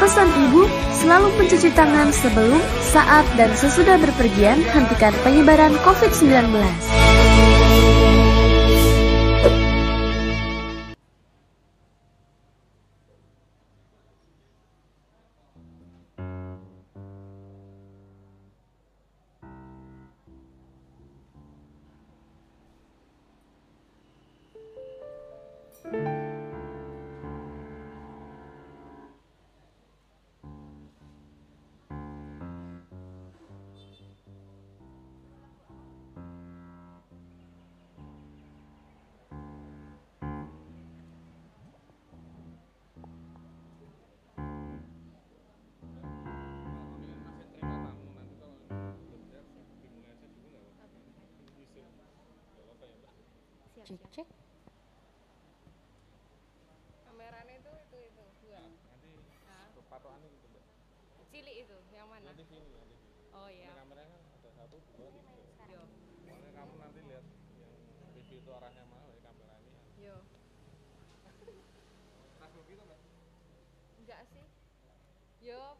[0.00, 0.64] Pesan ibu,
[1.02, 7.51] selalu mencuci tangan sebelum, saat, dan sesudah berpergian hentikan penyebaran COVID-19.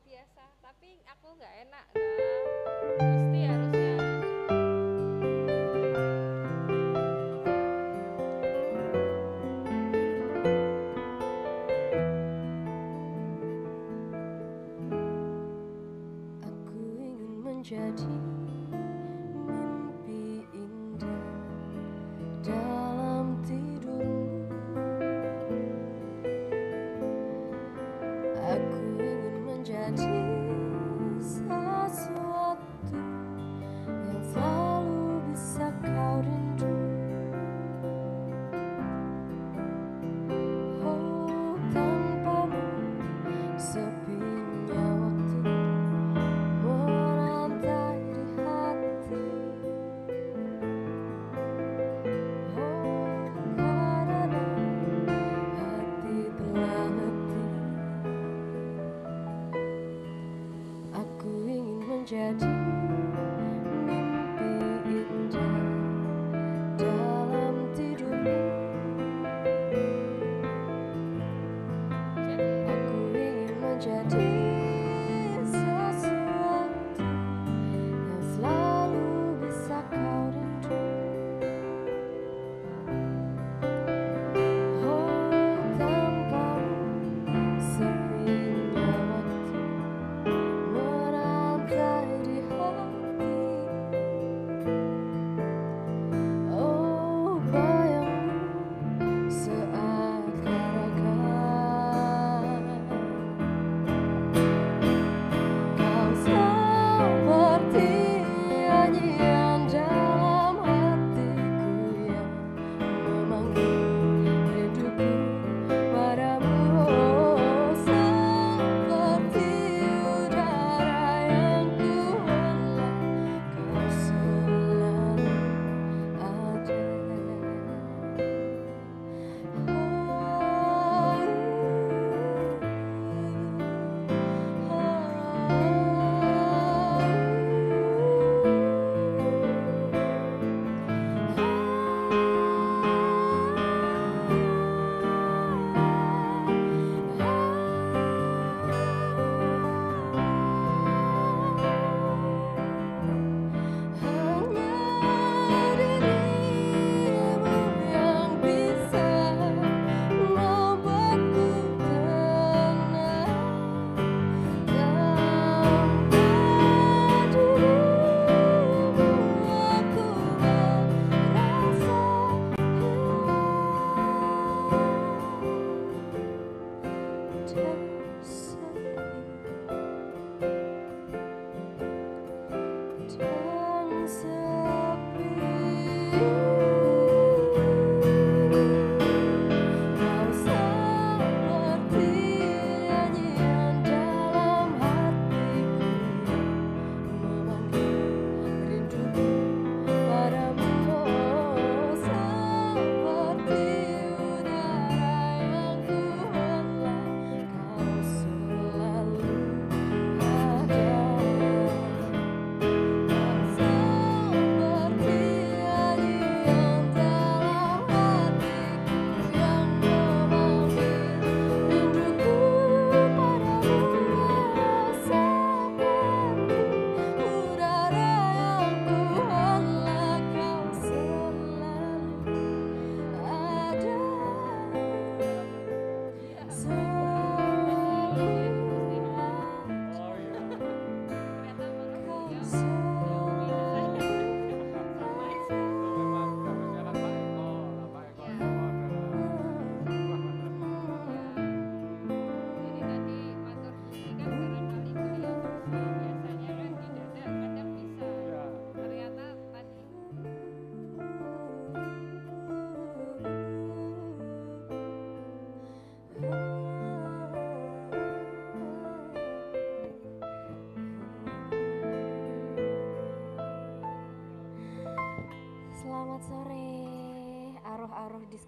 [0.04, 0.44] biasa.
[0.60, 3.61] Tapi aku nggak enak nggak pasti ya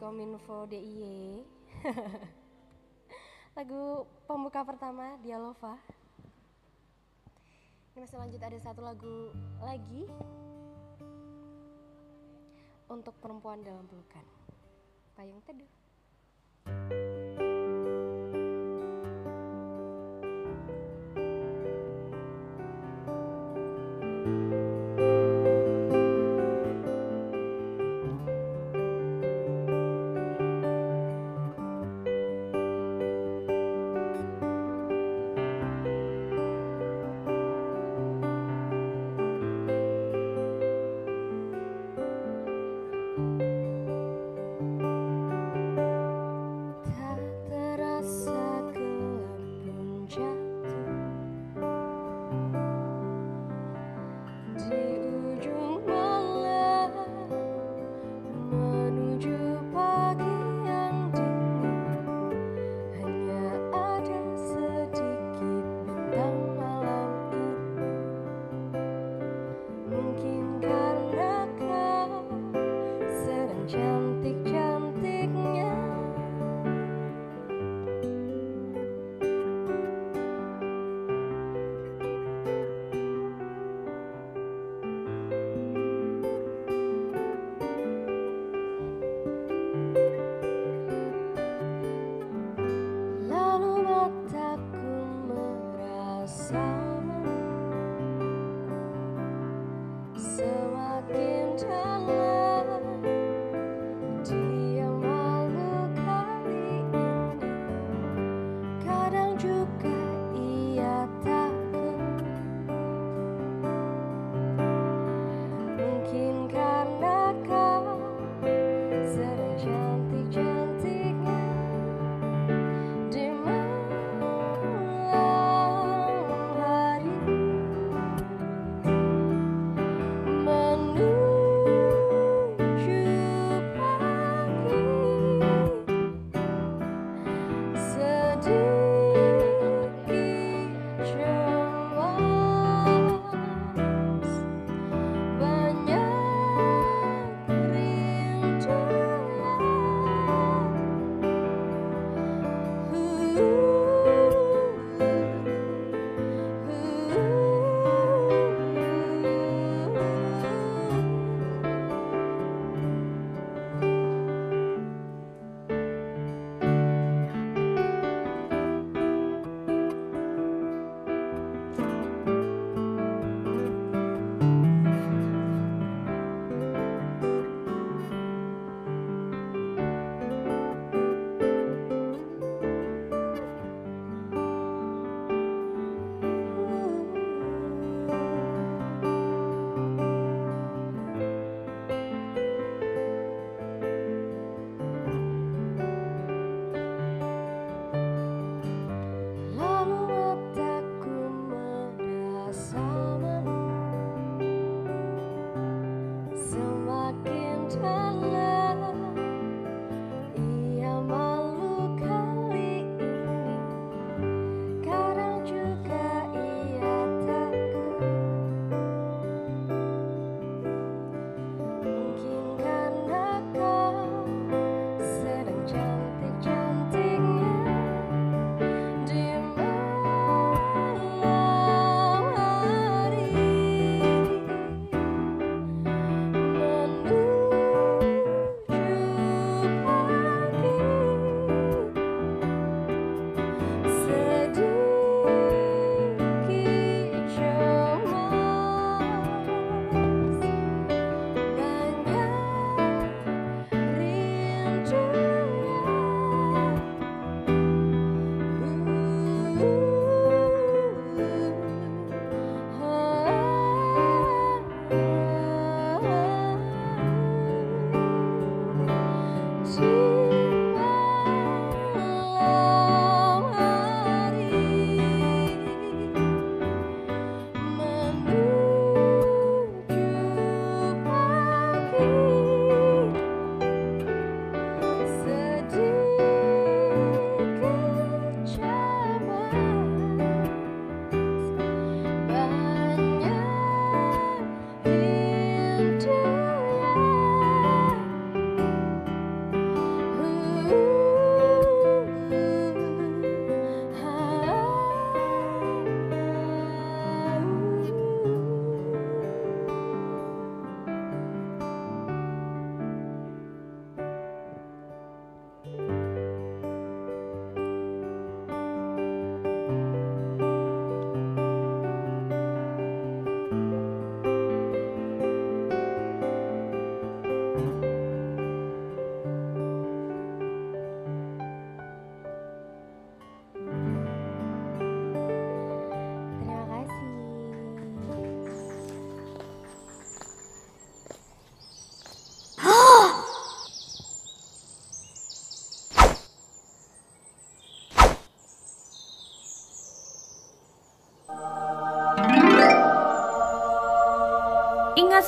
[0.05, 1.41] Kominfo DIY.
[3.57, 5.81] lagu pembuka pertama Dialova.
[7.97, 9.33] Ini masih lanjut ada satu lagu
[9.65, 10.05] lagi
[12.93, 14.29] untuk perempuan dalam pelukan.
[15.17, 15.84] Payung Teduh.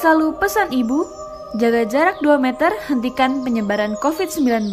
[0.06, 1.02] Selalu pesan ibu,
[1.58, 4.70] jaga jarak 2 meter, hentikan penyebaran COVID-19.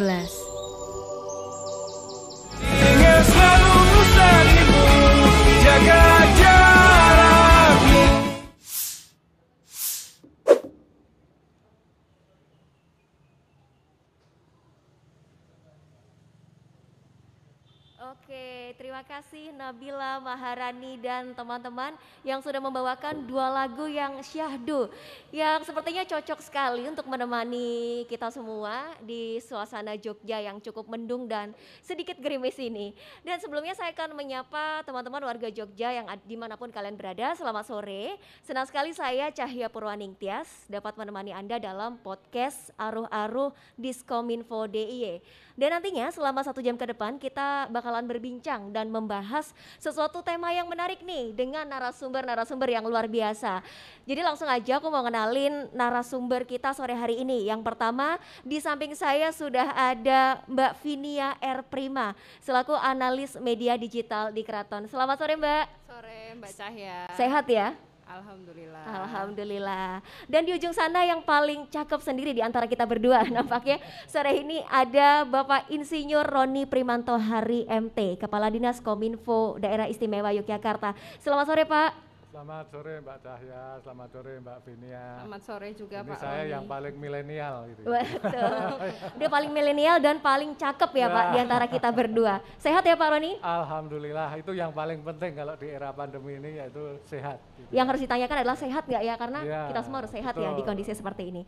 [19.64, 24.92] Nabila Maharani dan teman-teman yang sudah membawakan dua lagu yang syahdu
[25.32, 31.56] yang sepertinya cocok sekali untuk menemani kita semua di suasana Jogja yang cukup mendung dan
[31.80, 32.92] sedikit gerimis ini.
[33.24, 37.32] Dan sebelumnya saya akan menyapa teman-teman warga Jogja yang di mana pun kalian berada.
[37.32, 38.20] Selamat sore.
[38.44, 45.24] Senang sekali saya Cahya Purwaningtyas dapat menemani Anda dalam podcast Aruh-Aruh Diskominfo DIY.
[45.54, 50.66] Dan nantinya selama satu jam ke depan kita bakalan berbincang dan membahas sesuatu tema yang
[50.66, 53.62] menarik nih dengan narasumber-narasumber yang luar biasa.
[54.02, 57.46] Jadi langsung aja aku mau kenalin narasumber kita sore hari ini.
[57.46, 61.62] Yang pertama di samping saya sudah ada Mbak Vinia R.
[61.62, 64.90] Prima selaku analis media digital di Keraton.
[64.90, 65.64] Selamat sore Mbak.
[65.86, 66.98] Sore Mbak Cahya.
[67.14, 67.78] Sehat ya?
[68.04, 68.84] Alhamdulillah.
[68.84, 69.90] Alhamdulillah.
[70.28, 74.60] Dan di ujung sana yang paling cakep sendiri di antara kita berdua nampaknya sore ini
[74.68, 80.92] ada Bapak Insinyur Roni Primanto Hari MT, Kepala Dinas Kominfo Daerah Istimewa Yogyakarta.
[81.24, 82.13] Selamat sore Pak.
[82.34, 85.22] Selamat sore Mbak Cahya, selamat sore Mbak Vinia.
[85.22, 87.80] Selamat sore juga Ini Pak saya yang paling milenial gitu.
[87.86, 88.02] ya.
[88.10, 88.74] Betul.
[89.22, 91.30] Dia paling milenial dan paling cakep ya Pak Ya.
[91.30, 92.42] di antara kita berdua.
[92.58, 93.38] Sehat ya Pak Roni?
[93.38, 97.38] Alhamdulillah itu yang paling penting kalau di era pandemi ini yaitu sehat.
[97.54, 97.70] gitu.
[97.70, 99.14] Yang harus ditanyakan adalah sehat nggak ya?
[99.14, 100.66] Karena Ya, kita semua harus sehat ya di betul.
[100.74, 101.46] kondisi seperti ini.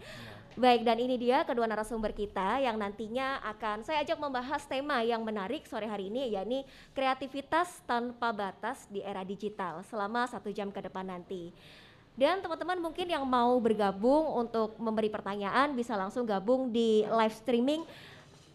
[0.57, 5.21] Baik, dan ini dia kedua narasumber kita yang nantinya akan saya ajak membahas tema yang
[5.21, 6.65] menarik sore hari ini, yakni
[6.97, 11.49] kreativitas tanpa batas di era digital selama satu jam ke depan nanti.
[12.17, 17.85] Dan teman-teman mungkin yang mau bergabung untuk memberi pertanyaan bisa langsung gabung di live streaming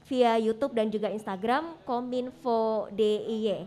[0.10, 3.66] via YouTube dan juga Instagram Kominfo DIY.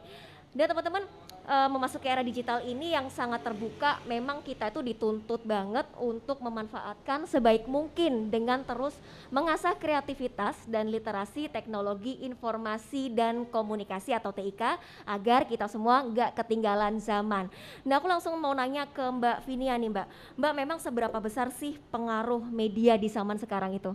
[0.54, 1.02] Dan teman-teman
[1.44, 7.28] eh, memasuki era digital ini yang sangat terbuka, memang kita itu dituntut banget untuk memanfaatkan
[7.28, 8.96] sebaik mungkin dengan terus
[9.28, 16.96] mengasah kreativitas dan literasi teknologi informasi dan komunikasi atau TIK agar kita semua nggak ketinggalan
[16.98, 17.52] zaman.
[17.84, 20.06] Nah aku langsung mau nanya ke Mbak Vinia nih Mbak,
[20.40, 23.92] Mbak memang seberapa besar sih pengaruh media di zaman sekarang itu?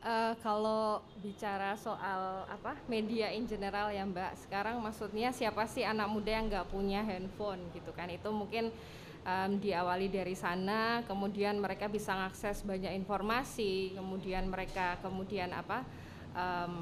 [0.00, 6.08] Eh, kalau bicara soal apa media in general ya Mbak, sekarang maksudnya siapa sih anak
[6.08, 8.08] muda yang nggak punya handphone gitu kan?
[8.08, 8.72] Itu mungkin
[9.28, 15.84] em, diawali dari sana, kemudian mereka bisa mengakses banyak informasi, kemudian mereka kemudian apa?
[16.32, 16.74] em,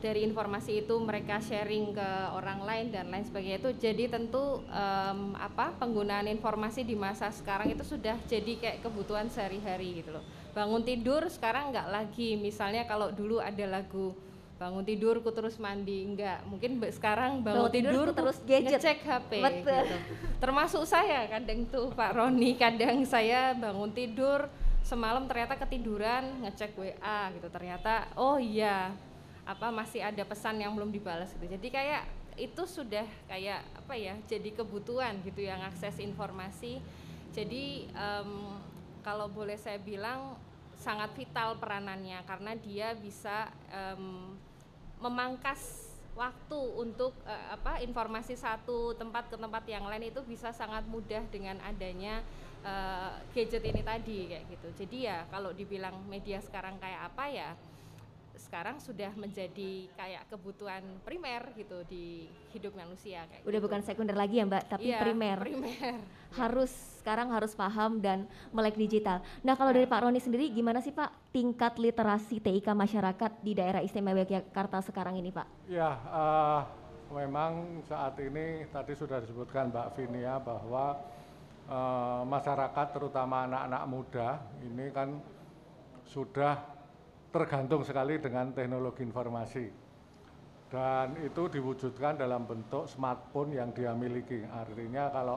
[0.00, 5.36] dari informasi itu mereka sharing ke orang lain dan lain sebagainya itu jadi tentu em,
[5.36, 10.84] apa penggunaan informasi di masa sekarang itu sudah jadi kayak kebutuhan sehari-hari gitu loh bangun
[10.84, 12.36] tidur sekarang nggak lagi.
[12.36, 14.12] Misalnya kalau dulu ada lagu
[14.60, 16.06] bangun tidur ku terus mandi.
[16.06, 18.78] Enggak mungkin sekarang bangun, Bangun tidur, tidur, ku terus gadget.
[18.78, 19.80] ngecek HP Betul.
[19.82, 19.96] gitu.
[20.38, 22.54] termasuk saya kadang tuh Pak Roni.
[22.54, 24.46] Kadang saya bangun tidur
[24.82, 27.48] semalam ternyata ketiduran ngecek WA gitu.
[27.50, 28.92] Ternyata oh iya
[29.42, 31.50] apa masih ada pesan yang belum dibalas gitu.
[31.50, 32.02] Jadi kayak
[32.38, 36.78] itu sudah kayak apa ya jadi kebutuhan gitu yang akses informasi.
[37.32, 38.30] Jadi em,
[39.02, 40.38] kalau boleh saya bilang
[40.78, 44.34] sangat vital peranannya karena dia bisa em,
[44.98, 50.82] memangkas waktu untuk eh, apa informasi satu tempat ke tempat yang lain itu bisa sangat
[50.90, 52.22] mudah dengan adanya
[52.66, 54.68] eh, gadget ini tadi kayak gitu.
[54.84, 57.50] Jadi ya kalau dibilang media sekarang kayak apa ya
[58.36, 63.66] sekarang sudah menjadi kayak kebutuhan primer gitu di hidup manusia kayak Udah gitu.
[63.68, 65.36] bukan sekunder lagi ya Mbak, tapi Iya, primer.
[65.40, 65.96] primer.
[66.40, 68.24] harus sekarang harus paham dan
[68.56, 69.20] melek digital.
[69.44, 73.84] Nah kalau dari Pak Roni sendiri gimana sih Pak tingkat literasi TIK masyarakat di daerah
[73.84, 75.68] istimewa Yogyakarta sekarang ini Pak?
[75.68, 76.60] Ya, eh,
[77.12, 80.96] memang saat ini tadi sudah disebutkan Mbak Vinia bahwa
[81.68, 84.28] eh, masyarakat terutama anak-anak muda
[84.64, 85.20] ini kan
[86.08, 86.71] sudah
[87.32, 89.92] tergantung sekali dengan teknologi informasi
[90.72, 94.40] dan itu diwujudkan dalam bentuk smartphone yang dia miliki.
[94.48, 95.36] Artinya kalau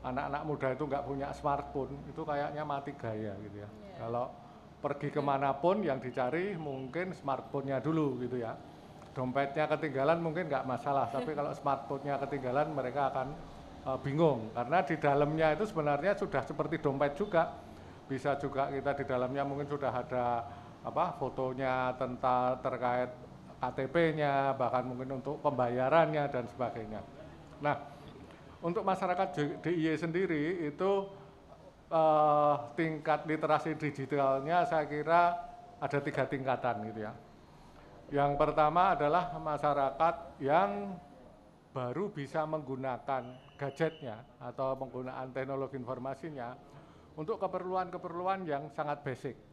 [0.00, 3.68] anak-anak muda itu nggak punya smartphone itu kayaknya mati gaya gitu ya.
[4.00, 4.32] Kalau
[4.80, 8.56] pergi ke mana pun yang dicari mungkin smartphone-nya dulu gitu ya.
[9.12, 13.28] Dompetnya ketinggalan mungkin nggak masalah, tapi kalau smartphone-nya ketinggalan mereka akan
[13.84, 17.52] eh, bingung karena di dalamnya itu sebenarnya sudah seperti dompet juga.
[18.08, 20.42] Bisa juga kita di dalamnya mungkin sudah ada
[20.80, 23.10] apa fotonya tentang terkait
[23.60, 27.04] KTP-nya, bahkan mungkin untuk pembayarannya dan sebagainya.
[27.60, 27.76] Nah,
[28.64, 30.90] untuk masyarakat DIY sendiri itu
[31.92, 35.36] eh, tingkat literasi digitalnya saya kira
[35.76, 37.12] ada tiga tingkatan gitu ya.
[38.10, 40.96] Yang pertama adalah masyarakat yang
[41.70, 46.56] baru bisa menggunakan gadgetnya atau penggunaan teknologi informasinya
[47.14, 49.49] untuk keperluan-keperluan yang sangat basic.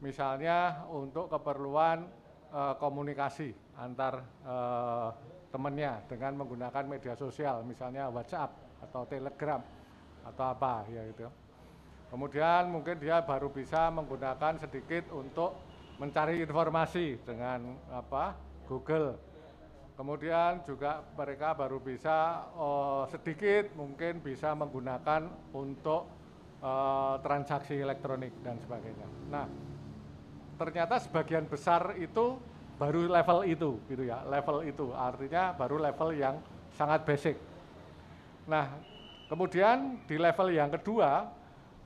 [0.00, 2.08] Misalnya untuk keperluan
[2.52, 5.08] eh, komunikasi antar eh,
[5.52, 9.60] temannya dengan menggunakan media sosial, misalnya WhatsApp atau Telegram
[10.24, 11.28] atau apa ya itu.
[12.10, 15.54] Kemudian mungkin dia baru bisa menggunakan sedikit untuk
[16.02, 18.34] mencari informasi dengan apa
[18.66, 19.14] Google.
[19.94, 26.08] Kemudian juga mereka baru bisa oh, sedikit mungkin bisa menggunakan untuk
[26.64, 29.06] eh, transaksi elektronik dan sebagainya.
[29.28, 29.46] Nah,
[30.60, 32.36] ternyata sebagian besar itu
[32.76, 36.36] baru level itu gitu ya, level itu artinya baru level yang
[36.76, 37.36] sangat basic.
[38.44, 38.68] Nah,
[39.32, 41.32] kemudian di level yang kedua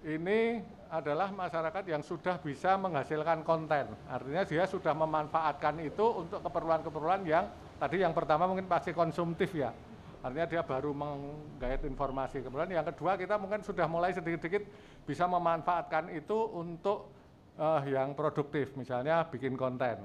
[0.03, 0.59] ini
[0.91, 3.95] adalah masyarakat yang sudah bisa menghasilkan konten.
[4.11, 7.47] Artinya dia sudah memanfaatkan itu untuk keperluan-keperluan yang
[7.79, 9.75] tadi yang pertama mungkin pasti konsumtif ya.
[10.23, 12.41] Artinya dia baru menggait informasi.
[12.41, 14.63] Kemudian yang kedua kita mungkin sudah mulai sedikit-sedikit
[15.05, 17.24] bisa memanfaatkan itu untuk
[17.59, 19.99] uh, yang produktif, misalnya bikin konten,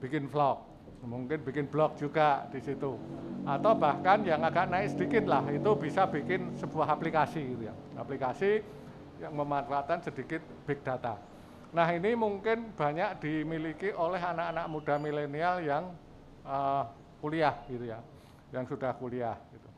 [0.00, 0.64] bikin vlog,
[1.04, 2.96] mungkin bikin blog juga di situ.
[3.44, 7.74] Atau bahkan yang agak naik sedikit lah, itu bisa bikin sebuah aplikasi gitu ya.
[7.96, 8.60] Aplikasi
[9.20, 11.16] yang memanfaatkan sedikit big data.
[11.70, 15.84] Nah ini mungkin banyak dimiliki oleh anak-anak muda milenial yang
[16.42, 16.82] uh,
[17.22, 18.00] kuliah gitu ya,
[18.50, 19.68] yang sudah kuliah gitu.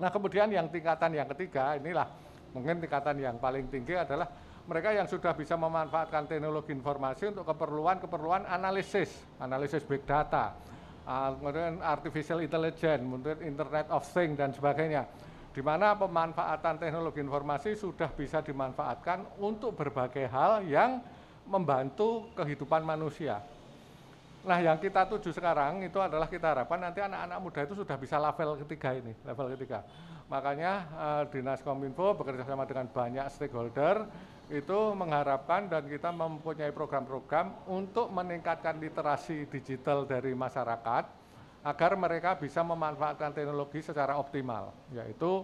[0.00, 2.08] Nah kemudian yang tingkatan yang ketiga inilah
[2.56, 4.24] mungkin tingkatan yang paling tinggi adalah
[4.66, 9.10] mereka yang sudah bisa memanfaatkan teknologi informasi untuk keperluan-keperluan analisis,
[9.42, 10.54] analisis big data,
[11.06, 15.06] uh, kemudian artificial intelligence, kemudian internet of things dan sebagainya
[15.52, 21.04] di mana pemanfaatan teknologi informasi sudah bisa dimanfaatkan untuk berbagai hal yang
[21.44, 23.44] membantu kehidupan manusia.
[24.42, 28.18] Nah, yang kita tuju sekarang itu adalah kita harapkan nanti anak-anak muda itu sudah bisa
[28.18, 29.86] level ketiga ini, level ketiga.
[30.26, 34.08] Makanya eh, Dinas Kominfo bekerja sama dengan banyak stakeholder
[34.52, 41.04] itu mengharapkan dan kita mempunyai program-program untuk meningkatkan literasi digital dari masyarakat
[41.64, 45.40] agar mereka bisa memanfaatkan teknologi secara optimal, yaitu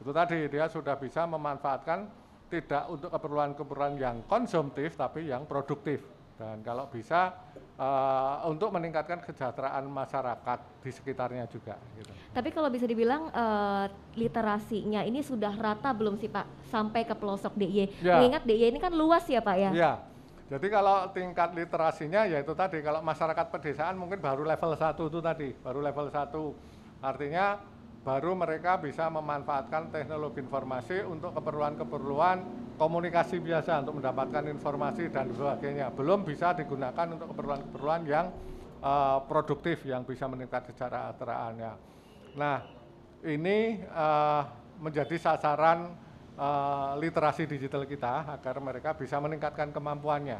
[0.00, 2.08] itu tadi dia sudah bisa memanfaatkan
[2.48, 7.32] tidak untuk keperluan-keperluan yang konsumtif tapi yang produktif dan kalau bisa
[7.80, 11.80] uh, untuk meningkatkan kesejahteraan masyarakat di sekitarnya juga.
[11.96, 12.12] Gitu.
[12.36, 17.56] Tapi kalau bisa dibilang uh, literasinya ini sudah rata belum sih Pak sampai ke pelosok
[17.56, 18.04] DIY?
[18.04, 18.20] Ya.
[18.20, 19.70] Mengingat DIY ini kan luas ya Pak ya?
[19.72, 19.92] Ya.
[20.46, 25.18] Jadi kalau tingkat literasinya ya itu tadi kalau masyarakat pedesaan mungkin baru level 1 itu
[25.18, 27.02] tadi, baru level 1.
[27.02, 27.58] Artinya
[28.06, 32.38] baru mereka bisa memanfaatkan teknologi informasi untuk keperluan-keperluan
[32.78, 35.90] komunikasi biasa untuk mendapatkan informasi dan sebagainya.
[35.90, 38.30] Belum bisa digunakan untuk keperluan-keperluan yang
[38.78, 41.72] uh, produktif yang bisa meningkat kesejahteraannya.
[42.38, 42.62] Nah,
[43.26, 45.90] ini uh, menjadi sasaran
[46.38, 50.38] uh, literasi digital kita agar mereka bisa meningkatkan kemampuannya.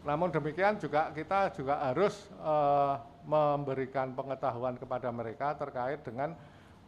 [0.00, 2.96] Namun demikian juga kita juga harus uh,
[3.28, 6.32] memberikan pengetahuan kepada mereka terkait dengan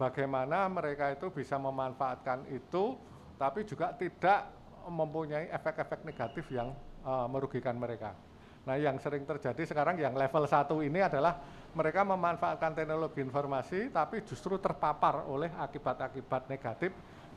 [0.02, 2.98] bagaimana mereka itu bisa memanfaatkan itu,
[3.38, 4.50] tapi juga tidak
[4.90, 6.74] mempunyai efek-efek negatif yang
[7.06, 8.18] uh, merugikan mereka.
[8.66, 11.38] Nah yang sering terjadi sekarang yang level 1 ini adalah
[11.74, 16.94] mereka memanfaatkan teknologi informasi tapi justru terpapar oleh akibat-akibat negatif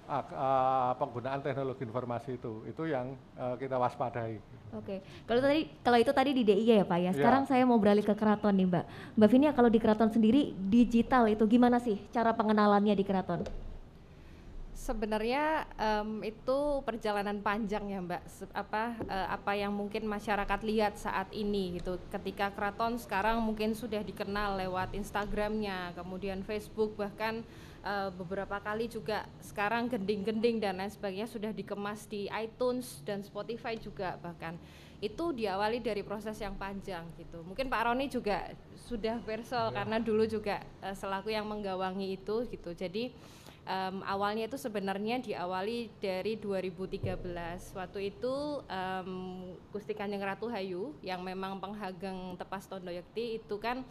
[0.09, 4.37] uh, penggunaan teknologi informasi itu itu yang uh, kita waspadai.
[4.75, 7.11] Oke, kalau tadi kalau itu tadi di DIY ya Pak ya.
[7.15, 7.49] Sekarang ya.
[7.55, 8.85] saya mau beralih ke keraton nih Mbak.
[9.15, 13.47] Mbak Vini kalau di keraton sendiri digital itu gimana sih cara pengenalannya di keraton?
[14.75, 18.21] Sebenarnya um, itu perjalanan panjang ya Mbak.
[18.51, 21.95] apa uh, apa yang mungkin masyarakat lihat saat ini gitu.
[22.11, 27.47] Ketika keraton sekarang mungkin sudah dikenal lewat Instagramnya, kemudian Facebook bahkan
[27.85, 33.77] uh, beberapa kali juga sekarang gending-gending dan lain sebagainya sudah dikemas di iTunes dan Spotify
[33.77, 34.57] juga bahkan
[34.99, 37.45] itu diawali dari proses yang panjang gitu.
[37.45, 38.49] Mungkin Pak Roni juga
[38.89, 39.69] sudah verso ya.
[39.69, 42.73] karena dulu juga uh, selaku yang menggawangi itu gitu.
[42.73, 43.13] Jadi
[43.67, 47.21] um, awalnya itu sebenarnya diawali dari 2013.
[47.75, 49.11] Waktu itu um,
[49.69, 53.83] Gusti Kanjeng Ratu Hayu yang memang penghagang Tepas Tondoyekti itu kan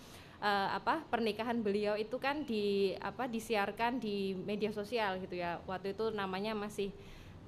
[0.45, 5.97] uh, apa pernikahan beliau itu kan di apa disiarkan di media sosial gitu ya waktu
[5.97, 6.93] itu namanya masih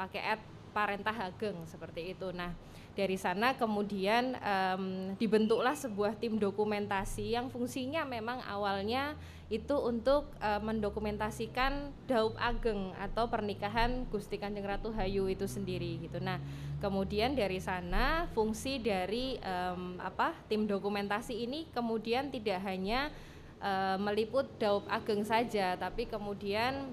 [0.01, 0.41] pakai ad
[0.77, 2.29] Parentah Hageng seperti itu.
[2.37, 2.53] Nah,
[2.93, 10.59] dari sana kemudian em, dibentuklah sebuah tim dokumentasi yang fungsinya memang awalnya itu untuk eh,
[10.59, 16.19] mendokumentasikan Daup Ageng atau pernikahan Gusti Kanjeng Ratu Hayu itu sendiri gitu.
[16.19, 16.43] Nah,
[16.83, 23.15] kemudian dari sana fungsi dari em, apa tim dokumentasi ini kemudian tidak hanya
[23.63, 26.91] eh, meliput Daup Ageng saja, tapi kemudian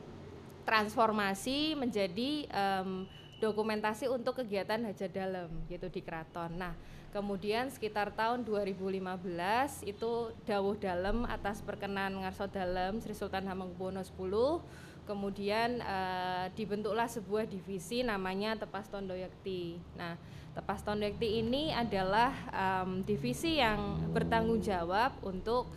[0.62, 3.10] transformasi menjadi em,
[3.42, 6.54] dokumentasi untuk kegiatan hajat dalam gitu di keraton.
[6.54, 6.78] Nah,
[7.14, 8.98] kemudian sekitar tahun 2015
[9.86, 10.12] itu
[10.50, 14.12] dawuh dalam atas perkenan ngarso dalam Sri Sultan Hamengkubuwono X.
[15.04, 19.78] Kemudian eh, dibentuklah sebuah divisi namanya Tepas Tondo Yakti.
[19.94, 20.18] Nah,
[20.58, 25.70] Tepas Tondo Yakti ini adalah em, divisi yang bertanggung jawab untuk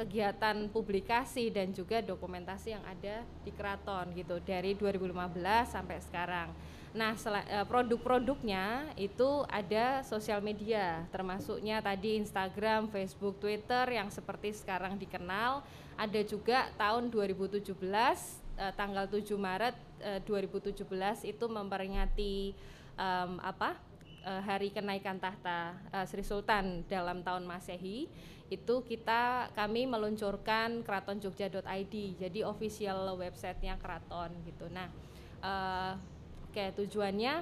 [0.00, 6.48] kegiatan publikasi dan juga dokumentasi yang ada di keraton gitu dari 2015 sampai sekarang.
[6.90, 14.96] Nah, eh, produk-produknya itu ada sosial media, termasuknya tadi Instagram, Facebook, Twitter yang seperti sekarang
[14.96, 15.62] dikenal.
[15.94, 22.56] Ada juga tahun 2017 eh, tanggal 7 Maret eh, 2017 itu memperingati
[22.98, 23.89] em, apa?
[24.24, 28.08] Eh, hari kenaikan tahta eh, Sri Sultan dalam tahun Masehi
[28.50, 34.66] itu kita kami meluncurkan keratonjogja.id jadi official websitenya keraton gitu.
[34.68, 34.90] Nah
[35.42, 35.92] eh,
[36.50, 37.34] oke tujuannya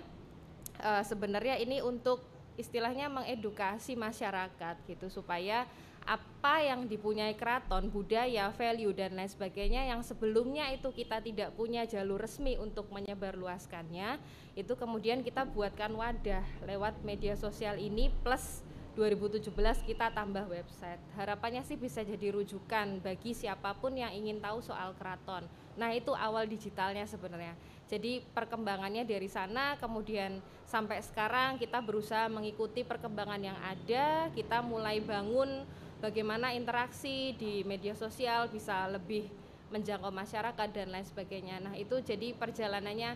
[0.84, 2.20] eh, sebenarnya ini untuk
[2.58, 5.64] istilahnya mengedukasi masyarakat gitu supaya
[6.08, 11.84] apa yang dipunyai keraton, budaya, value dan lain sebagainya yang sebelumnya itu kita tidak punya
[11.84, 14.16] jalur resmi untuk menyebarluaskannya,
[14.56, 18.64] itu kemudian kita buatkan wadah lewat media sosial ini plus
[18.96, 19.52] 2017
[19.84, 20.98] kita tambah website.
[21.14, 25.46] Harapannya sih bisa jadi rujukan bagi siapa pun yang ingin tahu soal keraton.
[25.78, 27.54] Nah, itu awal digitalnya sebenarnya.
[27.86, 34.98] Jadi perkembangannya dari sana kemudian sampai sekarang kita berusaha mengikuti perkembangan yang ada, kita mulai
[34.98, 35.62] bangun
[35.98, 39.26] bagaimana interaksi di media sosial bisa lebih
[39.68, 41.60] menjangkau masyarakat dan lain sebagainya.
[41.60, 43.14] Nah, itu jadi perjalanannya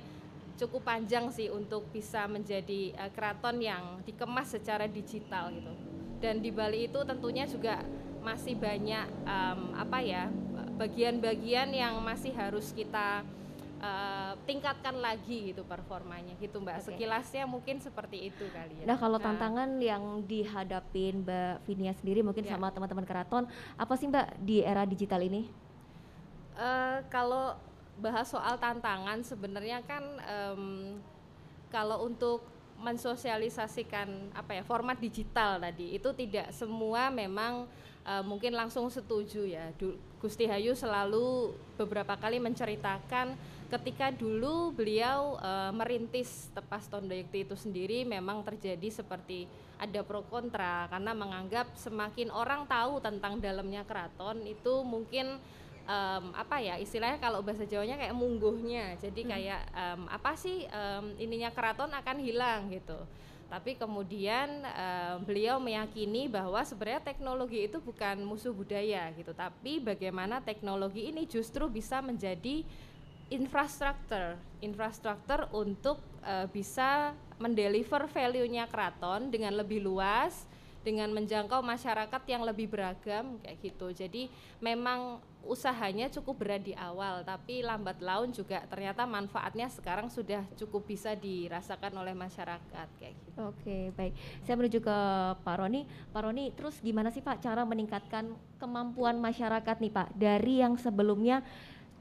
[0.60, 5.72] cukup panjang sih untuk bisa menjadi eh, keraton yang dikemas secara digital gitu.
[6.20, 7.82] Dan di Bali itu tentunya juga
[8.22, 10.30] masih banyak em, apa ya
[10.78, 13.26] bagian-bagian yang masih harus kita
[13.82, 16.76] eh, tingkatkan lagi gitu performanya gitu Mbak.
[16.78, 16.86] Oke.
[16.94, 18.86] Sekilasnya mungkin seperti itu kali ya.
[18.86, 22.54] Nah kalau tantangan yang dihadapin Mbak Vinia sendiri mungkin Ya.
[22.54, 25.50] sama teman-teman keraton apa sih Mbak di era digital ini?
[26.54, 27.58] Eh, kalau
[27.98, 30.96] bahas soal tantangan sebenarnya kan em,
[31.68, 32.40] kalau untuk
[32.82, 37.68] mensosialisasikan apa ya format digital tadi itu tidak semua memang
[38.02, 39.70] eh, mungkin langsung setuju ya.
[39.76, 43.34] Du- Gusti Hayu selalu beberapa kali menceritakan
[43.72, 49.48] ketika dulu beliau eh, merintis Tepas Tondo Yekti itu sendiri memang terjadi seperti
[49.80, 50.86] ada pro kontra.
[50.92, 55.40] Karena menganggap semakin orang tahu tentang dalamnya keraton itu mungkin
[55.88, 58.94] em, apa ya istilahnya kalau bahasa Jawanya kayak mungguhnya.
[59.02, 62.98] Jadi kayak em, apa sih em, ininya keraton akan hilang gitu.
[63.50, 69.34] Tapi kemudian em, beliau meyakini bahwa sebenarnya teknologi itu bukan musuh budaya gitu.
[69.34, 72.62] Tapi bagaimana teknologi ini justru bisa menjadi
[73.32, 80.46] infrastruktur infrastruktur untuk eh, bisa mendeliver value-nya keraton dengan lebih luas
[80.82, 83.94] dengan menjangkau masyarakat yang lebih beragam kayak gitu.
[83.94, 84.26] Jadi
[84.58, 90.86] memang usahanya cukup berat di awal, tapi lambat laun juga ternyata manfaatnya sekarang sudah cukup
[90.86, 93.38] bisa dirasakan oleh masyarakat kayak gitu.
[93.42, 94.14] Oke baik,
[94.46, 94.98] saya menuju ke
[95.42, 95.82] Pak Roni.
[96.14, 101.42] Pak Roni, terus gimana sih Pak cara meningkatkan kemampuan masyarakat nih Pak dari yang sebelumnya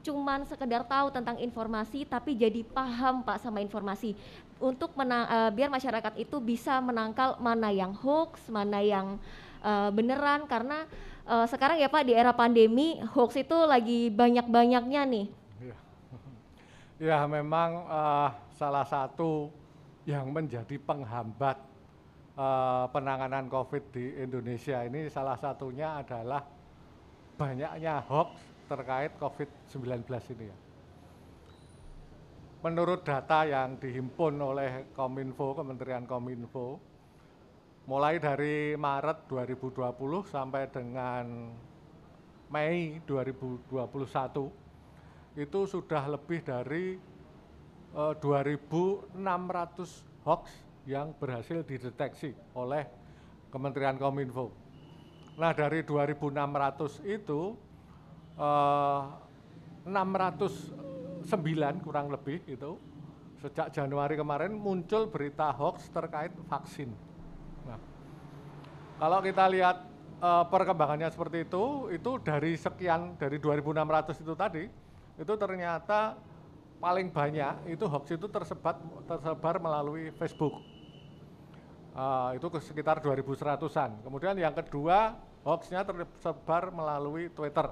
[0.02, 4.18] cuman sekedar tahu tentang informasi tapi jadi paham Pak sama informasi.
[4.58, 9.16] Untuk menang, eh, biar masyarakat itu bisa menangkal mana yang hoax, mana yang
[9.62, 10.44] eh, beneran.
[10.50, 10.84] Karena
[11.26, 15.26] eh, sekarang ya Pak di era pandemi hoax itu lagi banyak-banyaknya nih.
[15.62, 15.78] Ya,
[17.14, 19.50] ya memang eh, salah satu
[20.02, 21.58] yang menjadi penghambat
[22.34, 26.42] eh, penanganan COVID di Indonesia ini salah satunya adalah
[27.38, 30.00] banyaknya hoax terkait COVID-19
[30.32, 30.56] ini ya.
[32.64, 36.80] Menurut data yang dihimpun oleh Kominfo, Kementerian Kominfo,
[37.84, 39.76] mulai dari Maret 2020
[40.24, 41.52] sampai dengan
[42.48, 44.62] Mei 2021
[45.36, 47.00] itu sudah lebih dari
[47.96, 49.16] eh, 2.600
[50.22, 50.44] hoax
[50.86, 52.86] yang berhasil dideteksi oleh
[53.50, 54.54] Kementerian Kominfo.
[55.34, 57.56] Nah dari 2.600 itu
[58.42, 59.00] eh,
[59.86, 62.78] 609 kurang lebih itu
[63.42, 66.94] sejak Januari kemarin muncul berita hoax terkait vaksin.
[67.66, 67.78] Nah,
[69.02, 69.82] kalau kita lihat
[70.22, 74.64] uh, perkembangannya seperti itu, itu dari sekian dari 2.600 itu tadi,
[75.18, 76.14] itu ternyata
[76.78, 78.78] paling banyak itu hoax itu tersebar
[79.10, 80.62] tersebar melalui Facebook.
[81.92, 84.06] Uh, itu sekitar 2.100-an.
[84.06, 87.68] Kemudian yang kedua hoaxnya tersebar melalui Twitter.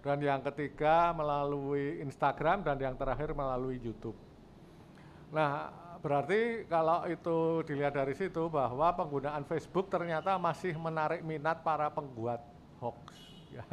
[0.00, 4.16] Dan yang ketiga melalui Instagram dan yang terakhir melalui YouTube.
[5.28, 5.68] Nah,
[6.00, 12.40] berarti kalau itu dilihat dari situ bahwa penggunaan Facebook ternyata masih menarik minat para pembuat
[12.80, 13.00] hoax.
[13.50, 13.66] Ya,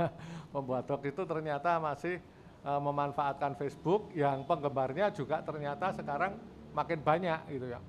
[0.49, 2.17] pembuat hoax itu ternyata masih
[2.65, 6.33] uh, memanfaatkan Facebook yang penggemarnya juga ternyata sekarang
[6.73, 7.79] makin banyak gitu ya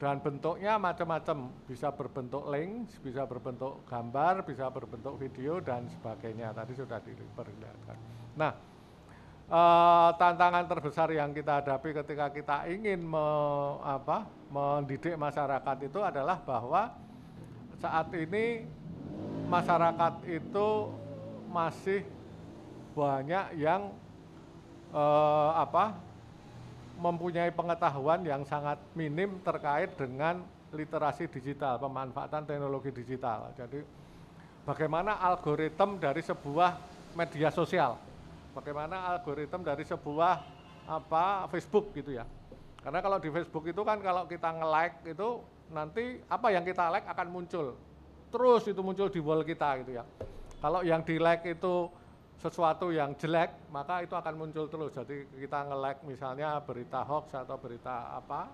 [0.00, 6.72] dan bentuknya macam-macam bisa berbentuk link, bisa berbentuk gambar, bisa berbentuk video dan sebagainya tadi
[6.72, 7.96] sudah diperlihatkan.
[8.32, 8.56] Nah,
[9.52, 13.26] uh, tantangan terbesar yang kita hadapi ketika kita ingin me,
[13.84, 16.96] apa, mendidik masyarakat itu adalah bahwa
[17.76, 18.64] saat ini
[19.52, 20.68] masyarakat itu
[21.52, 22.08] masih
[22.96, 23.92] banyak yang
[24.96, 25.92] uh, apa
[27.00, 33.50] mempunyai pengetahuan yang sangat minim terkait dengan literasi digital, pemanfaatan teknologi digital.
[33.56, 33.80] Jadi
[34.68, 36.76] bagaimana algoritma dari sebuah
[37.16, 37.96] media sosial,
[38.52, 40.34] bagaimana algoritma dari sebuah
[40.84, 42.28] apa Facebook gitu ya.
[42.84, 45.28] Karena kalau di Facebook itu kan kalau kita nge-like itu
[45.72, 47.76] nanti apa yang kita like akan muncul.
[48.30, 50.04] Terus itu muncul di wall kita gitu ya.
[50.60, 51.88] Kalau yang di like itu
[52.40, 54.96] sesuatu yang jelek, maka itu akan muncul terus.
[54.96, 58.48] Jadi kita nge-like misalnya berita hoax atau berita apa,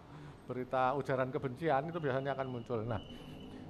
[0.51, 2.83] berita ujaran kebencian itu biasanya akan muncul.
[2.83, 2.99] Nah,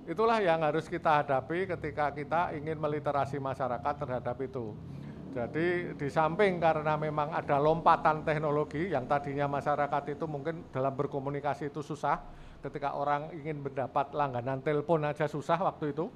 [0.09, 4.73] itulah yang harus kita hadapi ketika kita ingin meliterasi masyarakat terhadap itu.
[5.37, 11.69] Jadi di samping karena memang ada lompatan teknologi yang tadinya masyarakat itu mungkin dalam berkomunikasi
[11.69, 12.25] itu susah,
[12.65, 16.09] ketika orang ingin mendapat langganan telepon aja susah waktu itu,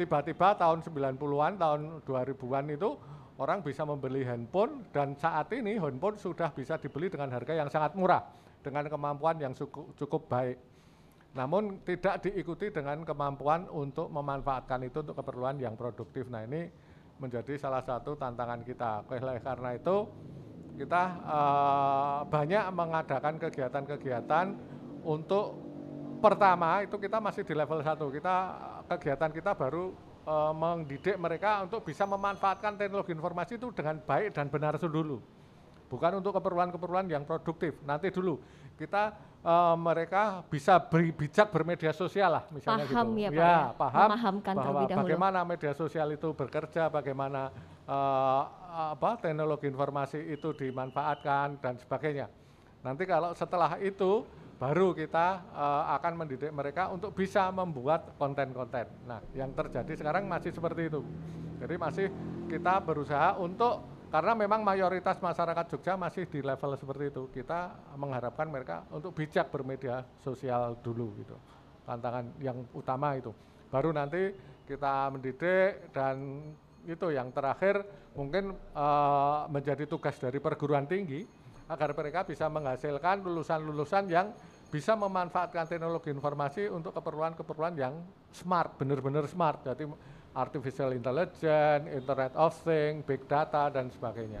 [0.00, 2.96] tiba-tiba tahun 90-an, tahun 2000-an itu
[3.42, 7.98] orang bisa membeli handphone dan saat ini handphone sudah bisa dibeli dengan harga yang sangat
[7.98, 8.22] murah
[8.62, 10.58] dengan kemampuan yang cukup, cukup baik.
[11.34, 16.30] Namun tidak diikuti dengan kemampuan untuk memanfaatkan itu untuk keperluan yang produktif.
[16.30, 16.70] Nah ini
[17.18, 19.02] menjadi salah satu tantangan kita.
[19.10, 19.96] Oleh karena itu
[20.78, 24.46] kita uh, banyak mengadakan kegiatan-kegiatan
[25.02, 25.71] untuk
[26.22, 28.06] pertama itu kita masih di level satu.
[28.14, 28.34] Kita
[28.86, 29.90] kegiatan kita baru
[30.22, 35.18] e, mendidik mereka untuk bisa memanfaatkan teknologi informasi itu dengan baik dan benar dulu.
[35.90, 37.76] Bukan untuk keperluan-keperluan yang produktif.
[37.82, 38.38] Nanti dulu
[38.78, 43.34] kita e, mereka bisa beri, bijak bermedia sosial lah misalnya paham gitu.
[43.34, 43.76] Ya, Pak, ya, ya.
[43.76, 47.50] paham Memahamkan bahwa bagaimana media sosial itu bekerja, bagaimana
[47.84, 47.98] e,
[48.72, 52.30] apa teknologi informasi itu dimanfaatkan dan sebagainya.
[52.82, 54.26] Nanti kalau setelah itu
[54.62, 58.86] baru kita uh, akan mendidik mereka untuk bisa membuat konten-konten.
[59.10, 61.02] Nah, yang terjadi sekarang masih seperti itu.
[61.58, 62.06] Jadi masih
[62.46, 67.26] kita berusaha untuk karena memang mayoritas masyarakat Jogja masih di level seperti itu.
[67.34, 71.34] Kita mengharapkan mereka untuk bijak bermedia sosial dulu gitu.
[71.82, 73.34] Tantangan yang utama itu.
[73.66, 74.30] Baru nanti
[74.62, 76.38] kita mendidik dan
[76.86, 77.82] itu yang terakhir
[78.14, 84.30] mungkin uh, menjadi tugas dari perguruan tinggi agar mereka bisa menghasilkan lulusan-lulusan yang
[84.72, 88.00] bisa memanfaatkan teknologi informasi untuk keperluan-keperluan yang
[88.32, 89.60] smart, benar-benar smart.
[89.68, 89.84] Jadi
[90.32, 94.40] artificial intelligence, internet of things, big data dan sebagainya.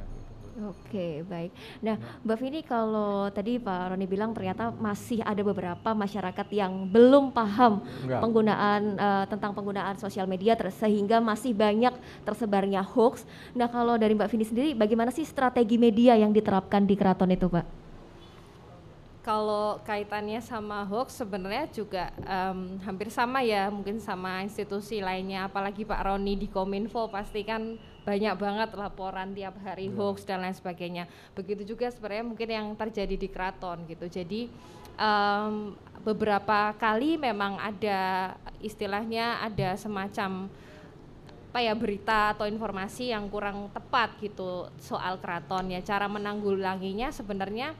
[0.52, 1.48] Oke, baik.
[1.80, 7.32] Nah, Mbak Vini kalau tadi Pak Roni bilang ternyata masih ada beberapa masyarakat yang belum
[7.32, 8.20] paham Enggak.
[8.20, 13.24] penggunaan uh, tentang penggunaan sosial media sehingga masih banyak tersebarnya hoax.
[13.56, 17.48] Nah, kalau dari Mbak Vini sendiri bagaimana sih strategi media yang diterapkan di keraton itu,
[17.48, 17.81] Pak?
[19.22, 25.46] Kalau kaitannya sama hoax sebenarnya juga um, hampir sama ya mungkin sama institusi lainnya.
[25.46, 29.94] Apalagi Pak Roni di Kominfo pasti kan banyak banget laporan tiap hari yeah.
[29.94, 31.06] hoax dan lain sebagainya.
[31.38, 34.10] Begitu juga sebenarnya mungkin yang terjadi di keraton gitu.
[34.10, 34.50] Jadi
[34.98, 40.50] um, beberapa kali memang ada istilahnya ada semacam
[41.52, 45.78] apa ya berita atau informasi yang kurang tepat gitu soal keraton ya.
[45.78, 47.70] Cara menanggulanginya sebenarnya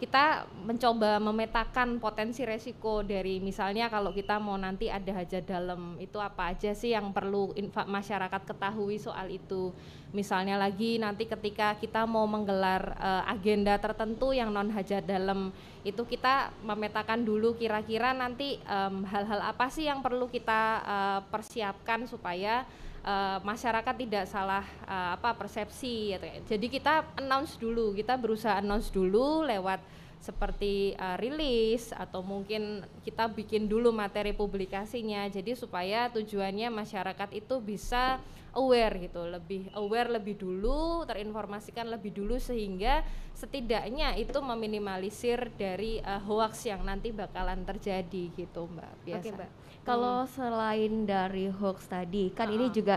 [0.00, 6.16] kita mencoba memetakan potensi resiko dari misalnya kalau kita mau nanti ada hajat dalam itu
[6.16, 7.52] apa aja sih yang perlu
[7.84, 9.76] masyarakat ketahui soal itu?
[10.16, 16.04] Misalnya lagi nanti ketika kita mau menggelar uh, agenda tertentu yang non hajat dalam itu
[16.04, 18.60] kita memetakan dulu kira-kira nanti
[19.08, 22.68] hal-hal um, apa sih yang perlu kita uh, persiapkan supaya
[23.04, 26.26] uh, masyarakat tidak salah uh, apa persepsi gitu.
[26.56, 29.80] Jadi kita announce dulu, kita berusaha announce dulu lewat
[30.20, 37.56] seperti uh, rilis atau mungkin kita bikin dulu materi publikasinya jadi supaya tujuannya masyarakat itu
[37.64, 38.20] bisa
[38.54, 46.18] aware gitu lebih aware lebih dulu terinformasikan lebih dulu sehingga setidaknya itu meminimalisir dari uh,
[46.22, 49.50] hoax yang nanti bakalan terjadi gitu mbak biasa Oke mbak.
[49.80, 52.72] Kalau selain dari hoax tadi, kan ini Ah.
[52.74, 52.96] juga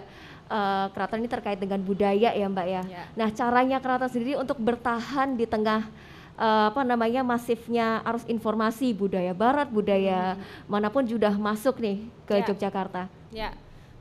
[0.52, 2.84] uh, keraton ini terkait dengan budaya ya mbak ya.
[2.84, 3.04] Ya.
[3.16, 5.88] Nah caranya keraton sendiri untuk bertahan di tengah
[6.36, 10.36] uh, apa namanya masifnya arus informasi budaya Barat, budaya
[10.68, 12.46] mana pun sudah masuk nih ke Ya.
[12.52, 13.08] Yogyakarta.
[13.32, 13.50] Ya,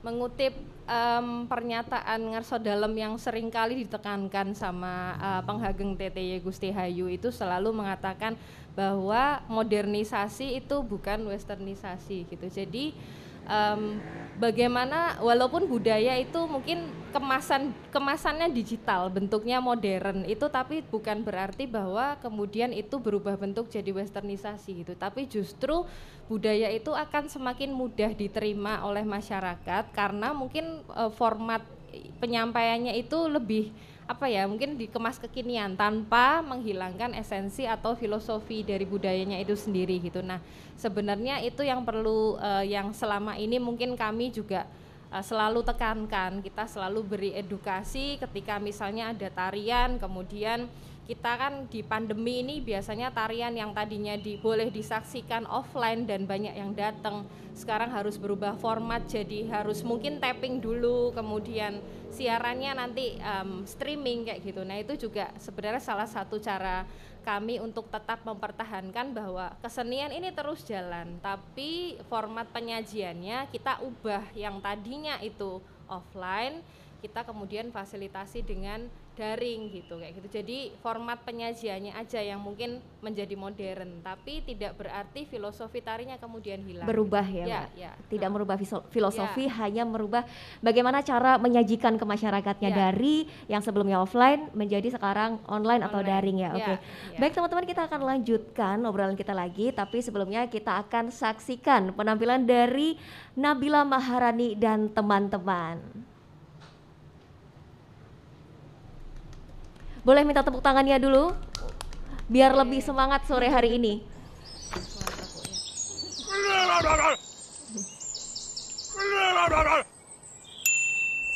[0.03, 0.53] mengutip
[0.87, 7.31] em, pernyataan Ngarso Dalem yang sering kali ditekankan sama eh, penghageng TTY Gusti Hayu itu
[7.31, 8.35] selalu mengatakan
[8.75, 12.47] bahwa modernisasi itu bukan westernisasi gitu.
[12.49, 12.97] Jadi
[13.47, 13.99] em,
[14.39, 22.17] bagaimana walaupun budaya itu mungkin kemasan kemasannya digital, bentuknya modern itu tapi bukan berarti bahwa
[22.19, 24.93] kemudian itu berubah bentuk jadi westernisasi gitu.
[24.97, 25.85] Tapi justru
[26.27, 31.63] budaya itu akan semakin mudah diterima oleh masyarakat karena mungkin eh, format
[32.19, 39.41] penyampaiannya itu lebih apa ya mungkin dikemas kekinian tanpa menghilangkan esensi atau filosofi dari budayanya
[39.41, 40.21] itu sendiri gitu.
[40.21, 40.37] Nah
[40.77, 44.69] sebenarnya itu yang perlu eh, yang selama ini mungkin kami juga
[45.09, 50.69] eh, selalu tekankan kita selalu beri edukasi ketika misalnya ada tarian kemudian
[51.03, 56.55] kita kan di pandemi ini biasanya tarian yang tadinya di, boleh disaksikan offline dan banyak
[56.55, 57.27] yang datang
[57.59, 61.83] sekarang harus berubah format jadi harus mungkin tapping dulu kemudian
[62.15, 64.63] siarannya nanti em, streaming kayak gitu.
[64.63, 66.87] Nah itu juga sebenarnya salah satu cara
[67.23, 74.59] kami untuk tetap mempertahankan bahwa kesenian ini terus jalan tapi format penyajiannya kita ubah yang
[74.59, 76.63] tadinya itu offline
[76.99, 80.29] kita kemudian fasilitasi dengan daring gitu kayak gitu.
[80.41, 86.89] Jadi format penyajiannya aja yang mungkin menjadi modern, tapi tidak berarti filosofi tarinya kemudian hilang.
[86.89, 87.69] Berubah ya, ya, Mbak?
[87.77, 87.93] ya.
[88.09, 88.57] Tidak Nah, merubah
[88.89, 90.25] filosofi, hanya merubah
[90.65, 92.77] bagaimana cara menyajikan ke masyarakatnya Ya.
[92.89, 96.09] dari yang sebelumnya offline menjadi sekarang online, atau Online.
[96.09, 96.51] daring ya.
[96.53, 96.75] Ya, Oke.
[97.13, 97.19] ya.
[97.21, 102.97] Baik teman-teman kita akan lanjutkan obrolan kita lagi, tapi sebelumnya kita akan saksikan penampilan dari
[103.37, 106.12] Nabila Maharani dan teman-teman.
[110.03, 111.31] Boleh minta tepuk tangannya dulu,
[112.27, 114.03] biar lebih semangat sore hari ini.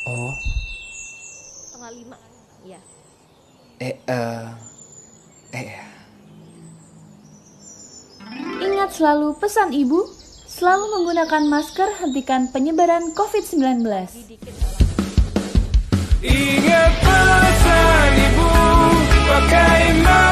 [0.07, 0.33] Oh,
[1.75, 2.17] Tengah lima,
[2.63, 2.79] ya.
[3.83, 4.47] eh, eh,
[5.53, 5.69] eh,
[8.57, 10.07] Ingat selalu pesan ibu,
[10.47, 13.83] selalu menggunakan masker hentikan penyebaran COVID-19.
[16.23, 17.96] Ingat pesan
[19.47, 20.26] Pakai maskermu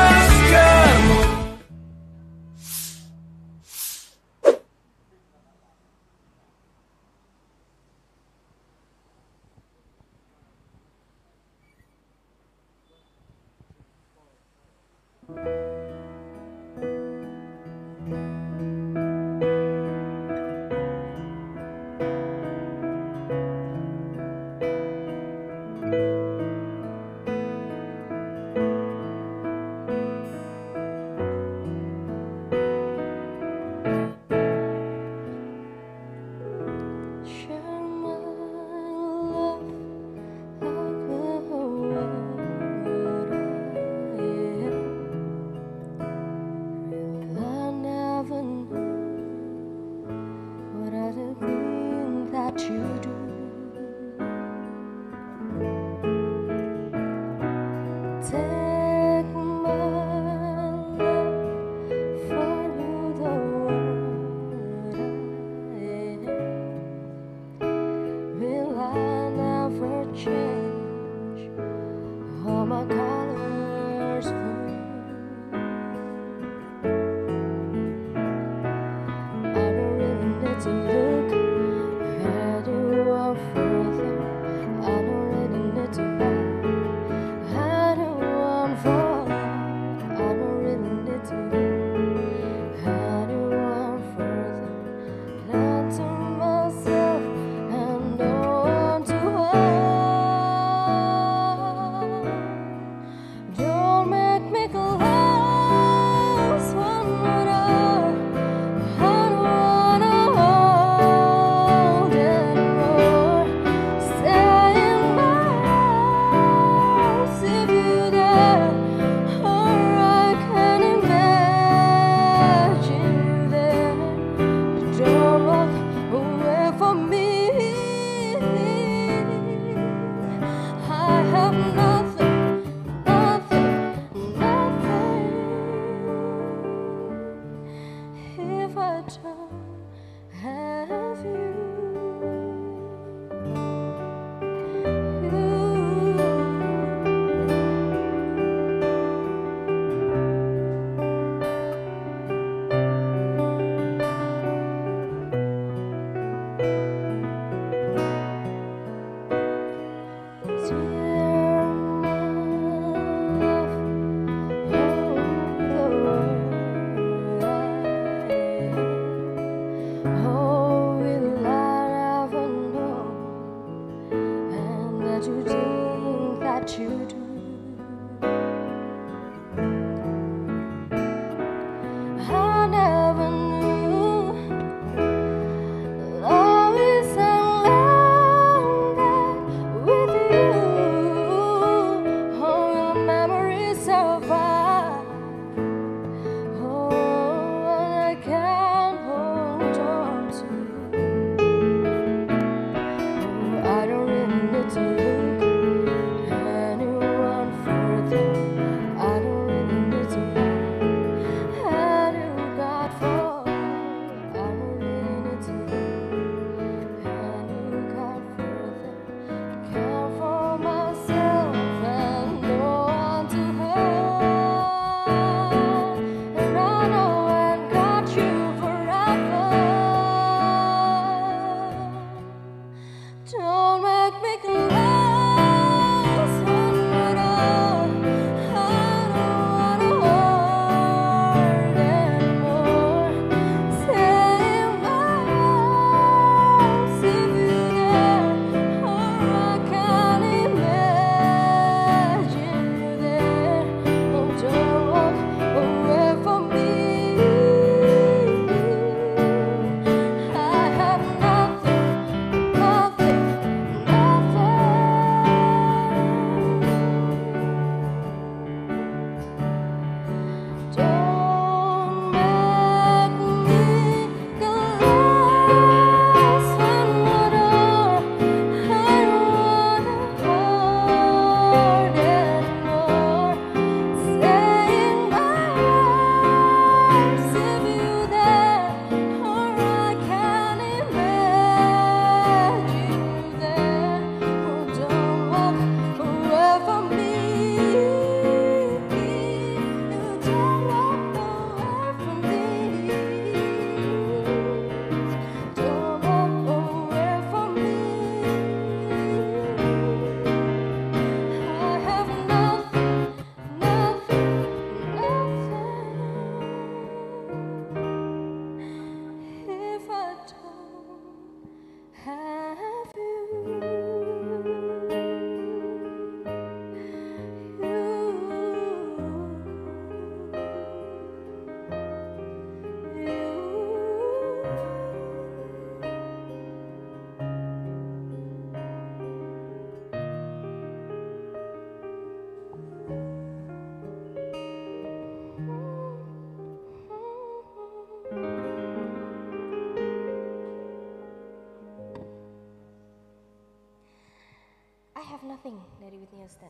[355.05, 356.49] I Have Nothing dari Whitney Houston.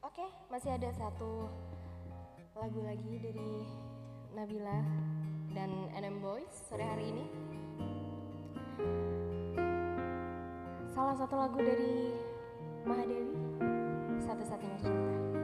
[0.00, 1.52] Oke, okay, masih ada satu
[2.56, 3.60] lagu lagi dari
[4.32, 4.80] Nabila
[5.52, 7.28] dan NM Boys sore hari ini.
[10.96, 12.16] Salah satu lagu dari
[12.88, 13.36] Mahadewi,
[14.24, 15.35] satu-satunya cinta.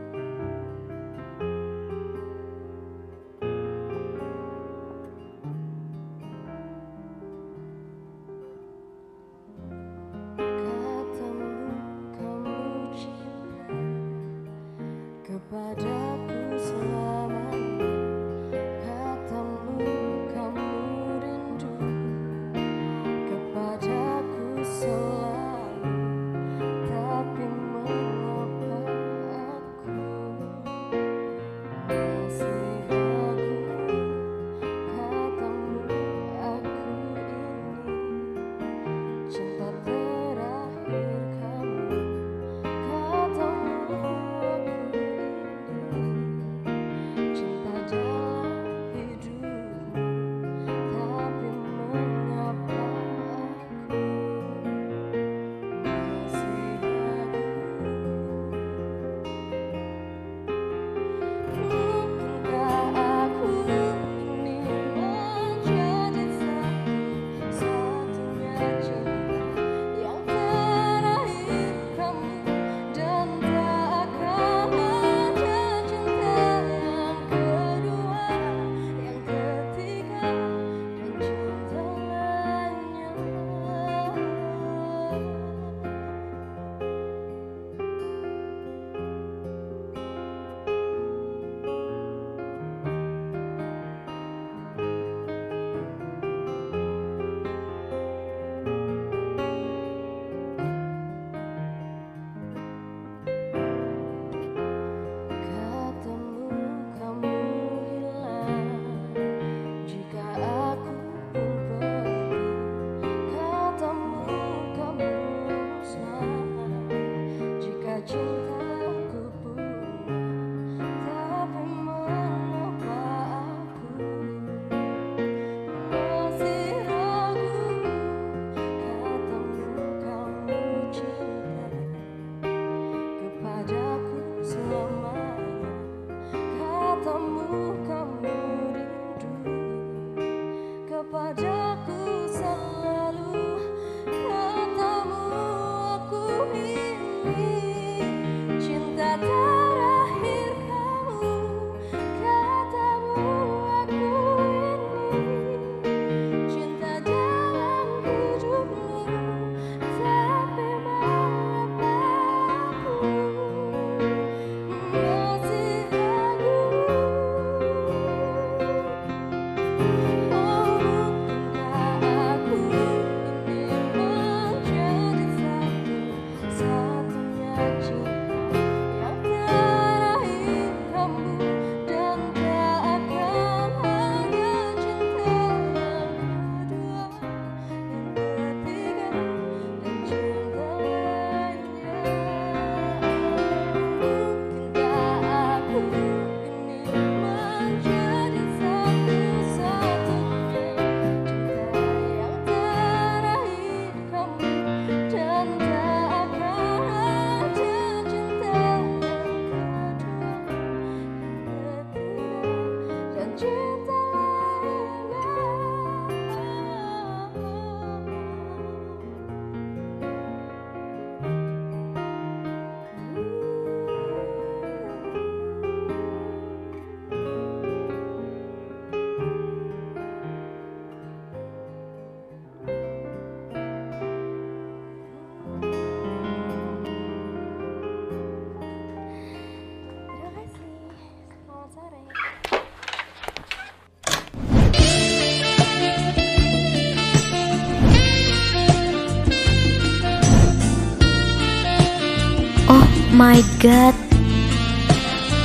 [253.12, 253.92] My god.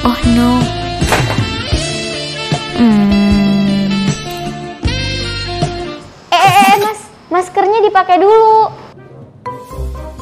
[0.08, 0.64] Oh no.
[2.80, 3.92] Hmm.
[6.32, 8.72] Eh, eh, eh, mas, maskernya dipakai dulu.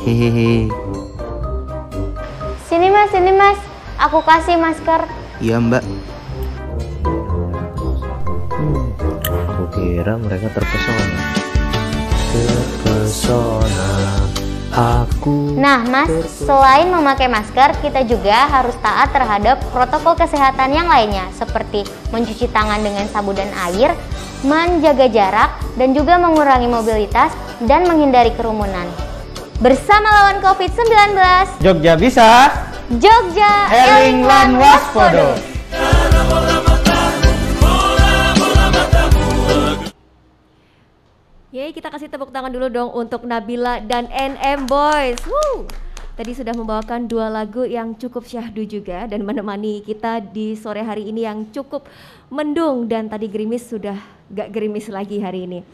[0.01, 0.73] Hehehe.
[2.65, 3.61] Sini mas, sini mas.
[4.01, 5.05] Aku kasih masker.
[5.37, 5.85] Iya mbak.
[8.57, 8.89] Hmm,
[9.53, 11.21] aku kira mereka terpesona.
[12.33, 14.34] Terpesona.
[14.76, 15.55] Aku.
[15.55, 21.88] Nah, Mas, selain memakai masker, kita juga harus taat terhadap protokol kesehatan yang lainnya, seperti
[22.11, 23.95] mencuci tangan dengan sabun dan air,
[24.43, 27.32] menjaga jarak, dan juga mengurangi mobilitas
[27.63, 28.84] dan menghindari kerumunan.
[29.63, 30.91] Bersama lawan COVID-19,
[31.63, 32.51] Jogja bisa.
[32.99, 35.54] Jogja Eling lan waspodo.
[41.66, 45.18] Yeay, kita kasih tepuk tangan dulu dong untuk Nabila dan NM Boys.
[45.26, 45.66] Woo!
[46.13, 51.09] Tadi sudah membawakan dua lagu yang cukup syahdu juga dan menemani kita di sore hari
[51.09, 51.89] ini yang cukup
[52.30, 53.97] mendung dan tadi gerimis sudah
[54.30, 55.66] gak gerimis lagi hari ini.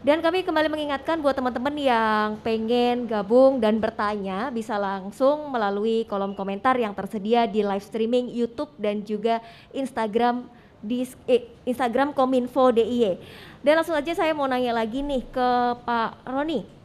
[0.00, 6.32] Dan kami kembali mengingatkan buat teman-teman yang pengen gabung dan bertanya bisa langsung melalui kolom
[6.32, 9.44] komentar yang tersedia di live streaming YouTube dan juga
[9.76, 10.48] Instagram
[10.80, 13.18] di eh, Instagram Kominfo DIY.
[13.58, 15.48] Dan langsung aja saya mau nanya lagi nih ke
[15.82, 16.78] Pak Roni.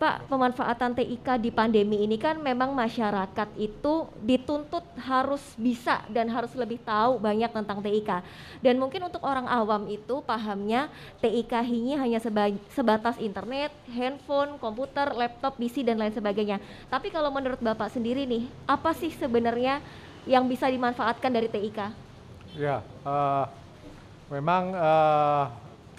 [0.00, 6.56] Pak, pemanfaatan TIK di pandemi ini kan memang masyarakat itu dituntut harus bisa dan harus
[6.56, 8.24] lebih tahu banyak tentang TIK.
[8.64, 10.88] Dan mungkin untuk orang awam itu pahamnya
[11.20, 16.64] TIK ini hanya seba- sebatas internet, handphone, komputer, laptop, PC dan lain sebagainya.
[16.88, 19.84] Tapi kalau menurut Bapak sendiri nih, apa sih sebenarnya
[20.24, 21.92] yang bisa dimanfaatkan dari TIK?
[22.56, 23.44] Ya, eh,
[24.32, 25.44] memang eh,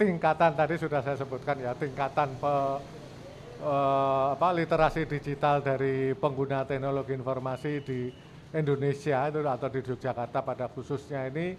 [0.02, 2.80] tingkatan tadi sudah saya sebutkan ya, tingkatan pe-
[3.62, 8.00] eh, apa literasi digital dari pengguna teknologi informasi di
[8.52, 11.54] Indonesia itu atau di Yogyakarta pada khususnya ini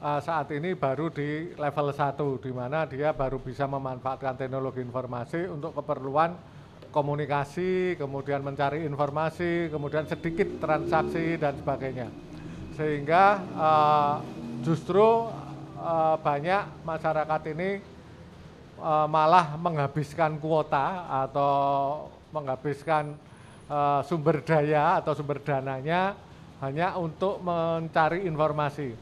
[0.00, 5.48] eh, saat ini baru di level 1 di mana dia baru bisa memanfaatkan teknologi informasi
[5.48, 6.36] untuk keperluan
[6.92, 12.08] komunikasi, kemudian mencari informasi, kemudian sedikit transaksi dan sebagainya.
[12.76, 14.14] Sehingga eh,
[14.64, 15.28] justru
[15.86, 17.70] eh, banyak masyarakat ini
[18.82, 21.54] eh, malah menghabiskan kuota atau
[22.34, 23.14] menghabiskan
[23.70, 26.18] eh, sumber daya atau sumber dananya
[26.58, 28.92] hanya untuk mencari informasi.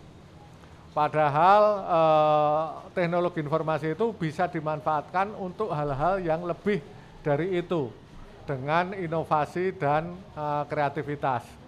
[0.94, 2.64] Padahal eh,
[2.94, 6.78] teknologi informasi itu bisa dimanfaatkan untuk hal-hal yang lebih
[7.24, 7.90] dari itu
[8.44, 11.63] dengan inovasi dan eh, kreativitas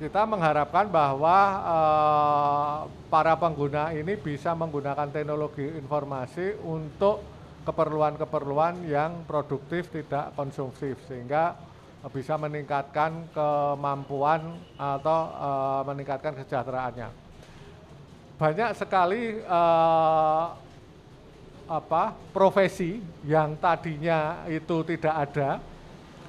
[0.00, 2.76] kita mengharapkan bahwa eh,
[3.12, 7.20] para pengguna ini bisa menggunakan teknologi informasi untuk
[7.68, 11.52] keperluan-keperluan yang produktif tidak konsumtif sehingga
[12.00, 17.08] eh, bisa meningkatkan kemampuan atau eh, meningkatkan kesejahteraannya.
[18.40, 20.46] Banyak sekali eh,
[21.70, 25.60] apa profesi yang tadinya itu tidak ada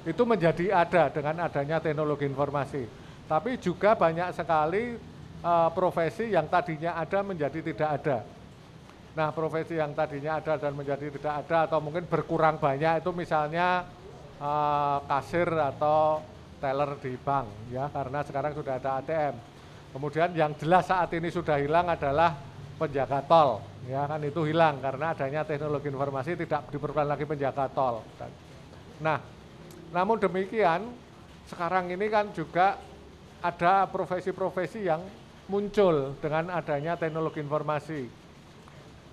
[0.04, 4.96] itu menjadi ada dengan adanya teknologi informasi tapi juga banyak sekali
[5.42, 8.18] uh, profesi yang tadinya ada menjadi tidak ada.
[9.12, 13.84] Nah, profesi yang tadinya ada dan menjadi tidak ada atau mungkin berkurang banyak itu misalnya
[14.40, 16.24] uh, kasir atau
[16.62, 19.34] teller di bank ya karena sekarang sudah ada ATM.
[19.92, 22.32] Kemudian yang jelas saat ini sudah hilang adalah
[22.80, 28.00] penjaga tol ya kan itu hilang karena adanya teknologi informasi tidak diperlukan lagi penjaga tol.
[29.02, 29.18] Nah,
[29.90, 30.86] namun demikian
[31.50, 32.78] sekarang ini kan juga
[33.42, 35.02] ada profesi-profesi yang
[35.50, 38.22] muncul dengan adanya teknologi informasi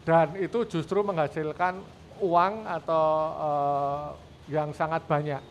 [0.06, 1.82] dan itu justru menghasilkan
[2.22, 3.06] uang atau
[3.38, 4.08] eh,
[4.54, 5.42] yang sangat banyak.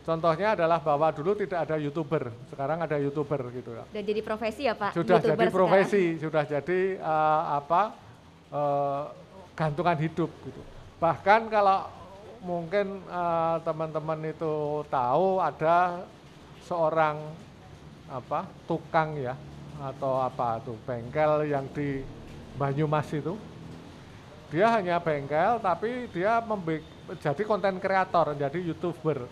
[0.00, 3.84] Contohnya adalah bahwa dulu tidak ada youtuber, sekarang ada youtuber gitu ya.
[3.92, 4.96] Dan jadi profesi ya Pak?
[4.96, 5.54] Sudah YouTuber jadi sekarang.
[5.54, 7.82] profesi, sudah jadi eh, apa
[8.50, 9.02] eh,
[9.54, 10.62] gantungan hidup gitu.
[10.98, 11.86] Bahkan kalau
[12.40, 13.04] mungkin
[13.68, 16.08] teman-teman itu tahu ada
[16.64, 17.20] seorang
[18.10, 19.38] apa tukang ya
[19.80, 22.02] atau apa tuh bengkel yang di
[22.58, 23.38] Banyumas itu.
[24.50, 26.82] Dia hanya bengkel tapi dia membi-
[27.22, 29.24] jadi konten kreator jadi youtuber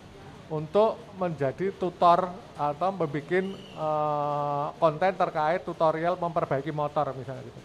[0.49, 7.61] untuk menjadi tutor atau membuat eh, konten terkait tutorial memperbaiki motor misalnya gitu.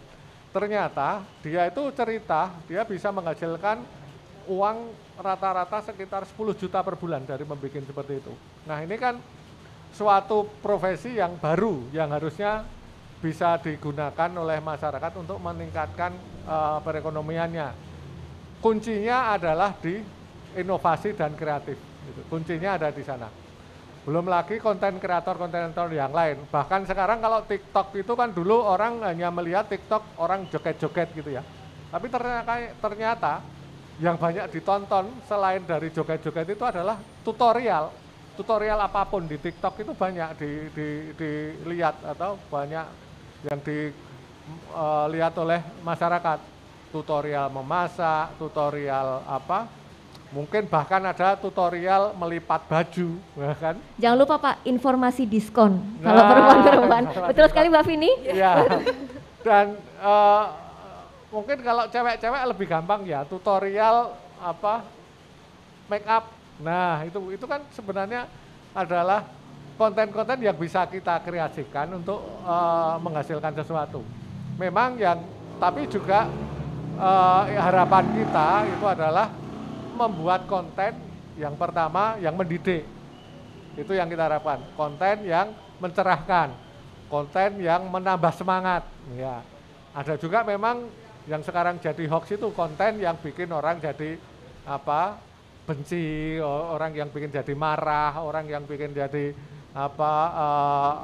[0.51, 3.81] Ternyata dia itu cerita dia bisa menghasilkan
[4.45, 8.33] uang rata-rata sekitar 10 juta per bulan dari membuat seperti itu.
[8.67, 9.17] Nah ini kan
[9.95, 12.67] suatu profesi yang baru yang harusnya
[13.23, 16.11] bisa digunakan oleh masyarakat untuk meningkatkan
[16.45, 17.71] eh, perekonomiannya.
[18.59, 20.03] Kuncinya adalah di
[20.59, 21.79] inovasi dan kreatif.
[22.05, 22.21] gitu.
[22.27, 23.31] Kuncinya ada di sana.
[24.05, 26.45] Belum lagi konten kreator konten kreator yang lain.
[26.53, 31.41] Bahkan sekarang kalau TikTok itu kan dulu orang hanya melihat TikTok orang joget-joget gitu ya.
[31.89, 33.33] Tapi ternyata, ternyata
[33.97, 38.04] yang banyak ditonton selain dari joget-joget itu adalah tutorial.
[38.35, 42.85] Tutorial apa pun di TikTok itu banyak di, di, dilihat atau banyak
[43.47, 46.39] yang dilihat oleh masyarakat.
[46.91, 49.67] Tutorial memasak, tutorial apa,
[50.31, 53.75] mungkin bahkan ada tutorial melipat baju, ya kan?
[53.99, 57.03] Jangan lupa Pak, informasi diskon kalau Nah, perempuan-perempuan.
[57.11, 58.11] kalau Betul sekali Mbak Vini?
[58.31, 58.63] Ya.
[59.43, 60.43] Dan eh,
[61.31, 64.83] mungkin kalau cewek-cewek lebih gampang ya tutorial apa
[65.87, 66.34] make up.
[66.61, 68.27] Nah, itu itu kan sebenarnya
[68.71, 69.27] adalah
[69.75, 74.03] konten-konten yang bisa kita kreasikan untuk eh, menghasilkan sesuatu.
[74.55, 75.19] Memang yang
[75.59, 76.27] tapi juga
[76.95, 79.27] eh, harapan kita itu adalah
[79.95, 80.95] membuat konten
[81.35, 82.87] yang pertama yang mendidik.
[83.75, 84.63] Itu yang kita harapkan.
[84.79, 85.51] Konten yang
[85.83, 86.55] mencerahkan,
[87.11, 88.87] konten yang menambah semangat.
[89.19, 89.43] Ya,
[89.91, 90.87] ada juga memang
[91.27, 94.15] yang sekarang jadi hoax itu konten yang bikin orang jadi
[94.63, 95.19] apa
[95.65, 99.33] benci, orang yang bikin jadi marah, orang yang bikin jadi
[99.75, 100.95] apa eh,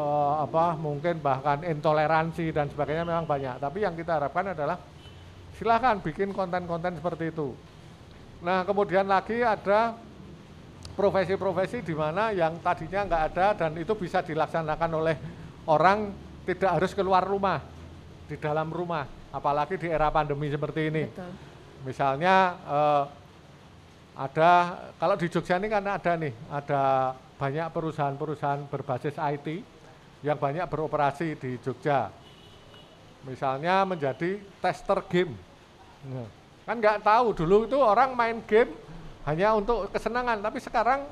[0.00, 3.60] eh, apa mungkin bahkan intoleransi dan sebagainya memang banyak.
[3.60, 4.80] Tapi yang kita harapkan adalah
[5.54, 7.52] silahkan bikin konten-konten seperti itu.
[8.40, 9.94] Nah kemudian lagi ada
[10.96, 15.16] profesi-profesi di mana yang tadinya nggak ada dan itu bisa dilaksanakan oleh
[15.68, 16.12] orang
[16.48, 17.60] tidak harus keluar rumah
[18.26, 21.32] di dalam rumah apalagi di era pandemi seperti ini Betul.
[21.86, 22.34] misalnya
[22.66, 23.04] eh,
[24.20, 29.64] ada kalau di Jogja ini kan ada nih ada banyak perusahaan-perusahaan berbasis IT
[30.20, 32.12] yang banyak beroperasi di Jogja.
[33.24, 35.32] Misalnya menjadi tester game.
[36.04, 36.28] Nah,
[36.68, 38.68] kan nggak tahu dulu itu orang main game
[39.24, 41.08] hanya untuk kesenangan tapi sekarang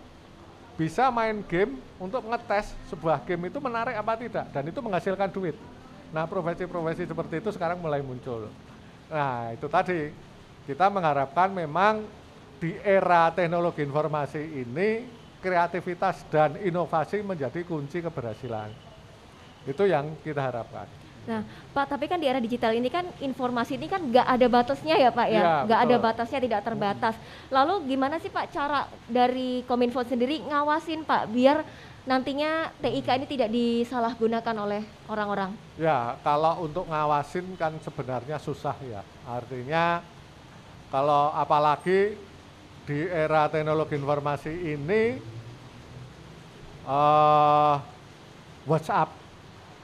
[0.76, 5.56] bisa main game untuk ngetes sebuah game itu menarik apa tidak dan itu menghasilkan duit.
[6.12, 8.52] Nah profesi-profesi seperti itu sekarang mulai muncul.
[9.08, 10.28] Nah itu tadi.
[10.68, 12.04] Kita mengharapkan memang
[12.58, 15.06] di era teknologi informasi ini
[15.38, 18.70] kreativitas dan inovasi menjadi kunci keberhasilan
[19.62, 20.86] itu yang kita harapkan
[21.28, 21.44] Nah,
[21.76, 25.12] Pak, tapi kan di era digital ini kan informasi ini kan nggak ada batasnya ya
[25.12, 26.06] Pak ya, Iya, nggak ada betul.
[26.08, 27.14] batasnya, tidak terbatas.
[27.52, 31.68] Lalu gimana sih Pak cara dari Kominfo sendiri ngawasin Pak biar
[32.08, 35.52] nantinya TIK ini tidak disalahgunakan oleh orang-orang?
[35.76, 39.04] Ya, kalau untuk ngawasin kan sebenarnya susah ya.
[39.28, 40.00] Artinya
[40.88, 42.16] kalau apalagi
[42.88, 45.02] di era teknologi informasi ini
[46.88, 47.76] eh
[48.64, 49.12] WhatsApp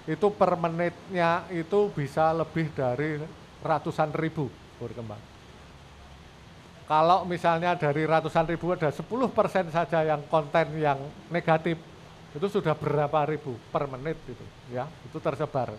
[0.08, 3.20] itu per menitnya itu bisa lebih dari
[3.64, 5.20] ratusan ribu berkembang.
[6.84, 11.00] Kalau misalnya dari ratusan ribu ada 10% saja yang konten yang
[11.32, 11.80] negatif,
[12.36, 15.72] itu sudah berapa ribu per menit itu, ya, itu tersebar.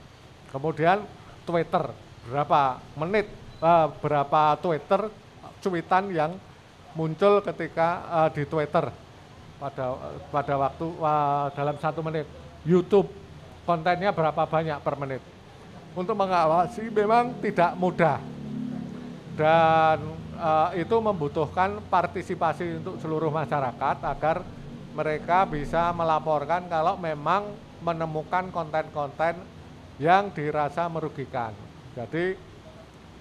[0.49, 1.05] Kemudian
[1.45, 1.93] Twitter,
[2.25, 3.29] berapa menit,
[3.61, 5.05] eh, berapa Twitter
[5.61, 6.33] cuitan yang
[6.95, 8.89] muncul ketika eh, di Twitter
[9.59, 9.85] pada
[10.31, 12.25] pada waktu eh, dalam satu menit.
[12.65, 13.13] YouTube
[13.67, 15.21] kontennya berapa banyak per menit.
[15.93, 18.17] Untuk mengawasi memang tidak mudah
[19.35, 19.99] dan
[20.39, 24.41] eh, itu membutuhkan partisipasi untuk seluruh masyarakat agar
[24.95, 27.51] mereka bisa melaporkan kalau memang
[27.83, 29.43] menemukan konten-konten
[29.99, 31.51] yang dirasa merugikan.
[31.95, 32.54] Jadi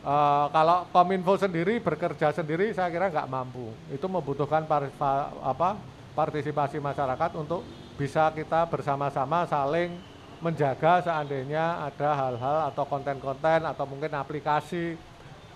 [0.04, 3.72] eh, kalau Kominfo sendiri bekerja sendiri saya kira nggak mampu.
[3.88, 5.80] Itu membutuhkan par- pa- apa,
[6.12, 9.94] partisipasi masyarakat untuk bisa kita bersama-sama saling
[10.38, 14.98] menjaga seandainya ada hal-hal atau konten-konten atau mungkin aplikasi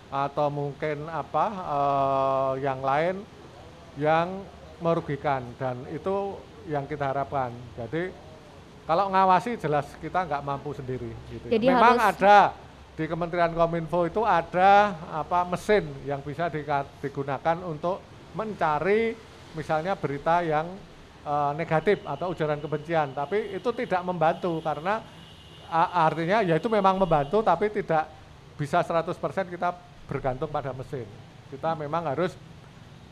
[0.08, 3.16] atau mungkin apa eh, yang lain
[3.98, 4.28] yang
[4.78, 6.38] merugikan dan itu
[6.70, 7.50] yang kita harapkan.
[7.74, 8.14] Jadi
[8.86, 11.10] kalau ngawasi jelas kita nggak mampu sendiri.
[11.28, 11.46] Gitu.
[11.50, 12.38] Jadi Memang harus- ada
[12.98, 16.50] di Kementerian Kominfo itu ada apa mesin yang bisa
[16.98, 18.02] digunakan untuk
[18.34, 19.14] mencari
[19.54, 20.66] misalnya berita yang
[21.22, 23.14] eh, negatif atau ujaran kebencian.
[23.14, 24.98] Tapi itu tidak membantu karena
[25.70, 28.10] a- artinya ya itu memang membantu tapi tidak
[28.58, 29.14] bisa 100%
[29.46, 29.78] kita
[30.10, 31.06] bergantung pada mesin.
[31.54, 32.34] Kita memang harus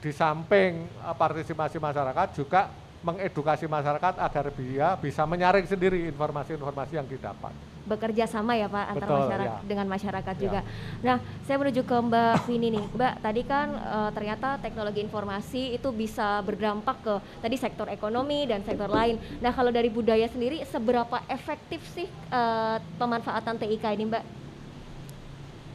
[0.03, 2.75] di samping eh, partisipasi masyarakat juga
[3.07, 7.76] mengedukasi masyarakat agar dia bisa menyaring sendiri informasi-informasi yang didapat.
[7.87, 9.67] Bekerja sama ya Pak antar Betul, masyarakat ya.
[9.67, 10.43] dengan masyarakat Ya.
[10.43, 10.61] juga.
[11.01, 11.17] Nah,
[11.47, 12.85] saya menuju ke Mbak Vini nih.
[12.93, 18.67] Mbak, tadi kan eh, ternyata teknologi informasi itu bisa berdampak ke tadi sektor ekonomi dan
[18.67, 19.17] sektor lain.
[19.39, 24.25] Nah, kalau dari budaya sendiri seberapa efektif sih eh, pemanfaatan TIK ini, Mbak?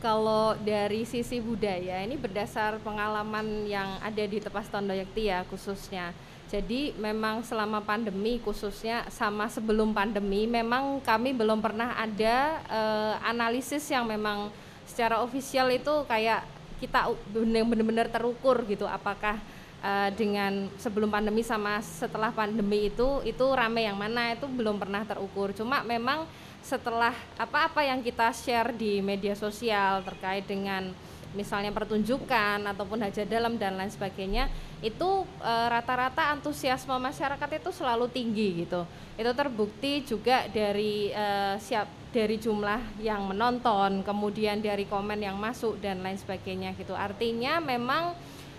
[0.01, 6.09] Kalau dari sisi budaya ini berdasar pengalaman yang ada di Tepas Tondoyekti ya khususnya.
[6.51, 13.87] Jadi memang selama pandemi khususnya sama sebelum pandemi memang kami belum pernah ada eh, analisis
[13.87, 14.51] yang memang
[14.83, 16.43] secara ofisial itu kayak
[16.83, 19.39] kita benar-benar terukur gitu apakah
[19.79, 25.07] eh, dengan sebelum pandemi sama setelah pandemi itu itu rame yang mana itu belum pernah
[25.07, 25.55] terukur.
[25.55, 26.27] Cuma memang
[26.59, 30.91] setelah apa-apa yang kita share di media sosial terkait dengan
[31.31, 34.51] misalnya pertunjukan ataupun hajat dalam dan lain sebagainya
[34.83, 38.83] itu eh, rata-rata antusiasme masyarakat itu selalu tinggi gitu.
[39.15, 45.79] Itu terbukti juga dari eh, siap dari jumlah yang menonton kemudian dari komen yang masuk
[45.79, 46.91] dan lain sebagainya gitu.
[46.91, 48.11] Artinya memang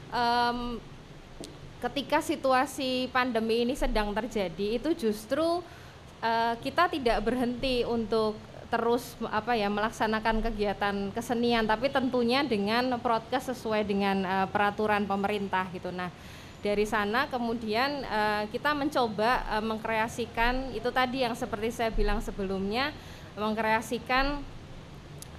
[0.08, 0.80] em,
[1.84, 5.60] ketika situasi pandemi ini sedang terjadi itu justru
[6.24, 8.40] eh, kita tidak berhenti untuk
[8.72, 15.68] terus apa ya melaksanakan kegiatan kesenian tapi tentunya dengan broadcast sesuai dengan eh, peraturan pemerintah
[15.76, 15.92] gitu.
[15.92, 16.08] Nah,
[16.64, 22.96] dari sana kemudian eh, kita mencoba eh, mengkreasikan itu tadi yang seperti saya bilang sebelumnya
[23.36, 24.40] mengkreasikan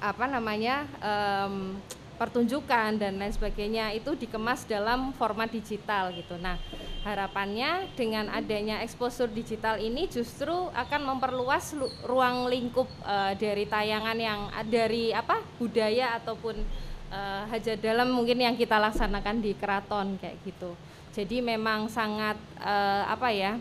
[0.04, 1.78] apa namanya em,
[2.16, 6.38] pertunjukan dan lain sebagainya itu dikemas dalam format digital gitu.
[6.38, 6.62] Nah,
[7.04, 14.18] harapannya dengan adanya exposure digital ini justru akan memperluas lu- ruang lingkup eh, dari tayangan
[14.18, 14.40] yang
[14.70, 16.56] dari apa budaya ataupun
[17.12, 20.78] eh, hajat dalam mungkin yang kita laksanakan di keraton kayak gitu.
[21.14, 23.60] Jadi memang sangat eh, apa ya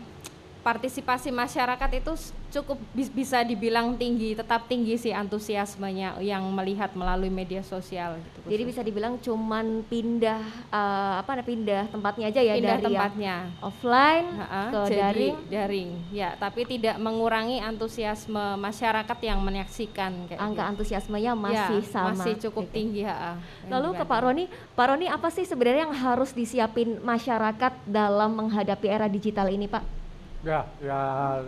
[0.63, 2.15] partisipasi masyarakat itu
[2.53, 8.15] cukup bis- bisa dibilang tinggi, tetap tinggi sih antusiasmenya yang melihat melalui media sosial.
[8.15, 8.69] Gitu, Jadi khusus.
[8.69, 14.27] bisa dibilang cuman pindah eh, apa namanya pindah tempatnya aja ya pindah dari tempatnya offline
[14.35, 15.35] Ha-ha, ke jadi daring.
[15.49, 20.71] daring ya tapi tidak mengurangi antusiasme masyarakat yang menyaksikan kayak Angka gitu.
[20.71, 22.13] antusiasmenya Ya, masih sama.
[22.13, 22.75] masih cukup gitu.
[22.75, 24.45] tinggi ha, Lalu ke Pak Roni,
[24.75, 30.02] Pak Roni apa sih sebenarnya yang harus disiapin masyarakat dalam menghadapi era digital ini, Pak?
[30.43, 30.99] Ya, ya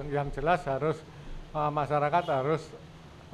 [0.07, 0.95] yang jelas harus
[1.51, 2.63] eh, masyarakat harus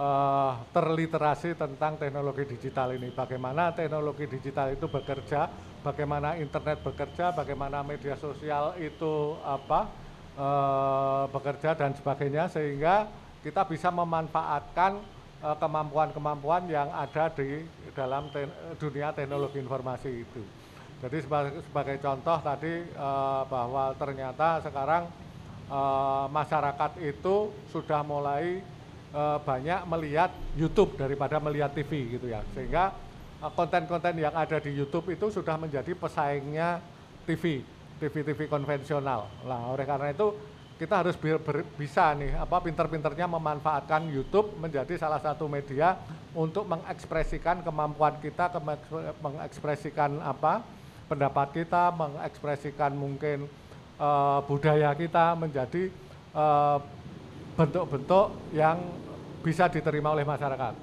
[0.01, 3.13] eh, terliterasi tentang teknologi digital ini.
[3.13, 5.45] Bagaimana teknologi digital itu bekerja,
[5.85, 9.85] bagaimana internet bekerja, bagaimana media sosial itu apa
[10.33, 13.05] eh, bekerja dan sebagainya sehingga
[13.45, 17.65] kita bisa memanfaatkan kemampuan-kemampuan yang ada di
[17.97, 18.45] dalam te-
[18.77, 20.41] dunia teknologi informasi itu.
[21.01, 25.09] Jadi sebagai, sebagai contoh tadi eh, bahwa ternyata sekarang
[25.71, 28.59] eh, masyarakat itu sudah mulai
[29.15, 32.91] eh, banyak melihat YouTube daripada melihat TV gitu ya, sehingga
[33.39, 36.83] eh, konten-konten yang ada di YouTube itu sudah menjadi pesaingnya
[37.23, 37.63] TV,
[38.03, 39.31] TV-TV konvensional.
[39.47, 40.35] Nah, oleh karena itu
[40.81, 41.37] kita harus bi-
[41.77, 45.93] bisa nih apa pinter-pinternya memanfaatkan YouTube menjadi salah satu media
[46.33, 48.81] untuk mengekspresikan kemampuan kita, keme-
[49.21, 50.65] mengekspresikan apa
[51.05, 53.45] pendapat kita, mengekspresikan mungkin
[54.01, 55.93] eh, budaya kita menjadi
[56.33, 56.77] eh,
[57.53, 58.81] bentuk-bentuk yang
[59.45, 60.73] bisa diterima oleh masyarakat.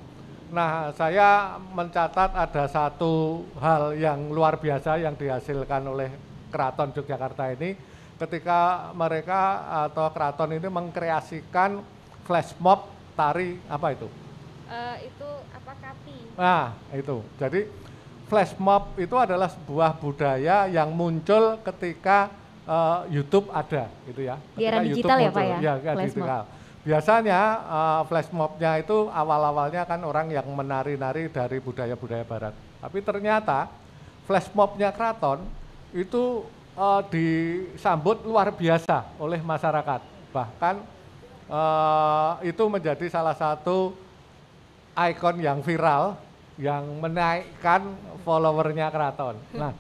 [0.49, 6.09] Nah, saya mencatat ada satu hal yang luar biasa yang dihasilkan oleh
[6.49, 7.77] Keraton Yogyakarta ini
[8.19, 11.85] ketika mereka atau keraton ini mengkreasikan
[12.25, 14.09] flash mob tari apa itu?
[14.69, 16.64] Eh, itu apa kapi Nah,
[16.97, 17.16] itu.
[17.37, 17.61] Jadi
[18.27, 22.33] flash mob itu adalah sebuah budaya yang muncul ketika
[22.69, 24.37] eh, YouTube ada, gitu ya.
[24.53, 25.59] Di era digital ya, Pak, ya?
[25.59, 26.09] Ya, Flash mob.
[26.12, 26.43] digital.
[26.89, 32.55] Biasanya eh, flash mobnya itu awal-awalnya kan orang yang menari-nari dari budaya-budaya barat.
[32.81, 33.69] Tapi ternyata
[34.25, 35.45] flash mobnya keraton
[35.93, 36.45] itu
[36.77, 40.01] eh, disambut luar biasa oleh masyarakat.
[40.33, 40.75] Bahkan
[41.51, 43.93] eh, itu menjadi salah satu
[44.97, 46.16] ikon yang viral
[46.59, 47.95] yang menaikkan
[48.27, 49.39] followernya keraton.
[49.55, 49.71] Nah,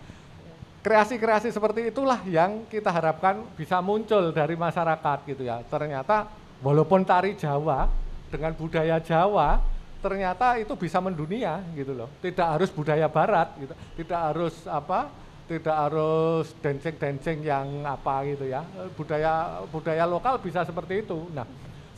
[0.82, 5.62] kreasi-kreasi seperti itulah yang kita harapkan bisa muncul dari masyarakat gitu ya.
[5.66, 6.30] Ternyata
[6.62, 7.90] walaupun tari Jawa
[8.30, 9.58] dengan budaya Jawa
[9.98, 12.08] ternyata itu bisa mendunia gitu loh.
[12.22, 13.74] Tidak harus budaya barat gitu.
[13.98, 15.10] Tidak harus apa?
[15.48, 18.62] Tidak harus dancing-dancing yang apa gitu ya.
[18.94, 21.26] Budaya budaya lokal bisa seperti itu.
[21.34, 21.48] Nah,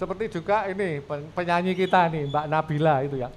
[0.00, 3.28] seperti juga ini pen- penyanyi kita nih Mbak Nabila itu ya.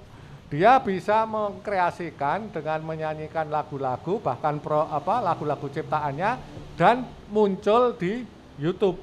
[0.54, 6.30] Dia bisa mengkreasikan dengan menyanyikan lagu-lagu bahkan pro apa lagu-lagu ciptaannya
[6.78, 8.22] dan muncul di
[8.62, 9.02] YouTube.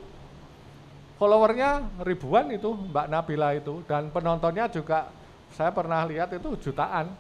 [1.19, 5.11] Followernya ribuan itu Mbak Nabila itu dan penontonnya juga
[5.51, 7.11] saya pernah lihat itu jutaan.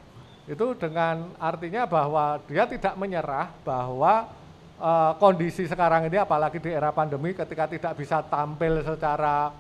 [0.47, 4.31] Itu dengan artinya bahwa dia tidak menyerah bahwa
[4.79, 9.51] eh, kondisi sekarang ini apalagi di era pandemi ketika tidak bisa tampil secara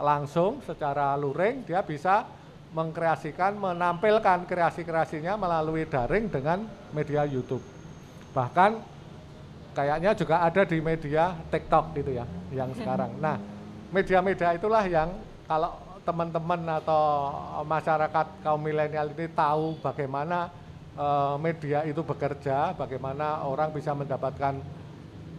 [0.00, 2.24] langsung, secara luring, dia bisa
[2.74, 7.62] mengkreasikan, menampilkan kreasi-kreasinya melalui daring dengan media YouTube.
[8.34, 8.82] Bahkan
[9.78, 13.14] kayaknya juga ada di media TikTok gitu ya, yang sekarang.
[13.22, 13.38] Nah,
[13.94, 15.14] media-media itulah yang
[15.46, 20.50] kalau teman-teman atau masyarakat kaum milenial ini tahu bagaimana
[20.98, 24.58] eh, media itu bekerja, bagaimana orang bisa mendapatkan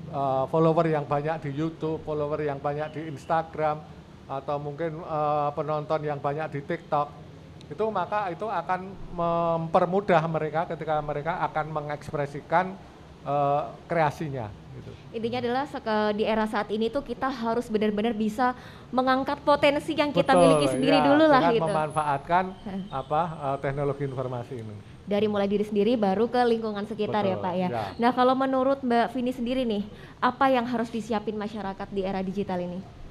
[0.08, 3.84] eh, follower yang banyak di YouTube, follower yang banyak di Instagram,
[4.32, 7.25] atau mungkin eh, penonton yang banyak di TikTok
[7.66, 12.78] itu maka itu akan mempermudah mereka ketika mereka akan mengekspresikan
[13.26, 14.48] eh, kreasinya
[14.78, 14.92] gitu.
[15.16, 15.66] Intinya adalah
[16.12, 18.54] di era saat ini tuh kita harus benar-benar bisa
[18.92, 21.64] mengangkat potensi yang kita Betul, miliki sendiri ya, dulu lah gitu.
[21.66, 22.44] memanfaatkan
[23.02, 24.76] apa eh, teknologi informasi ini.
[25.06, 27.70] Dari mulai diri sendiri baru ke lingkungan sekitar ya Betul, Pak ya.
[27.70, 27.86] ya.
[28.02, 29.86] Nah kalau menurut Mbak Vini sendiri nih,
[30.18, 33.05] apa yang harus disiapin masyarakat di era digital ini?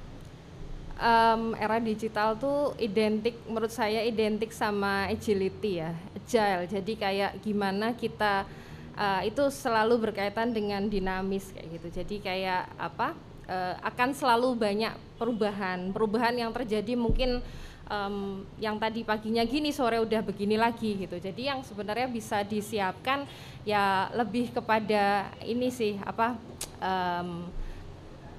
[0.95, 6.71] Em, era digital tuh identik menurut saya identik sama agility ya agile.
[6.71, 8.47] Jadi kayak gimana kita
[8.95, 11.87] eh, itu selalu berkaitan dengan dinamis kayak gitu.
[11.99, 13.11] Jadi kayak apa
[13.43, 15.91] eh, akan selalu banyak perubahan.
[15.91, 17.43] Perubahan yang terjadi mungkin
[17.91, 21.19] em, yang tadi paginya gini sore udah begini lagi gitu.
[21.19, 23.27] Jadi yang sebenarnya bisa disiapkan
[23.67, 26.39] ya lebih kepada ini sih apa
[26.79, 27.51] em,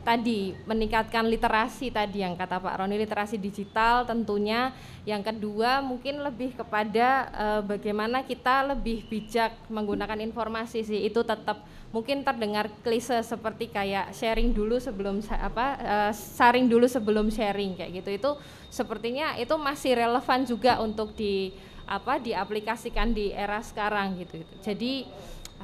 [0.06, 4.70] tadi meningkatkan literasi tadi yang kata Pak Roni literasi digital tentunya.
[5.02, 11.02] Yang kedua mungkin lebih kepada eh, bagaimana kita lebih bijak menggunakan informasi sih.
[11.02, 17.26] Itu tetap mungkin terdengar klise seperti kayak sharing dulu sebelum apa eh, saring dulu sebelum
[17.26, 18.10] sharing kayak gitu.
[18.14, 18.30] Itu
[18.70, 21.50] sepertinya itu masih relevan juga untuk di
[21.86, 24.54] apa diaplikasikan di era sekarang gitu, gitu.
[24.58, 24.92] jadi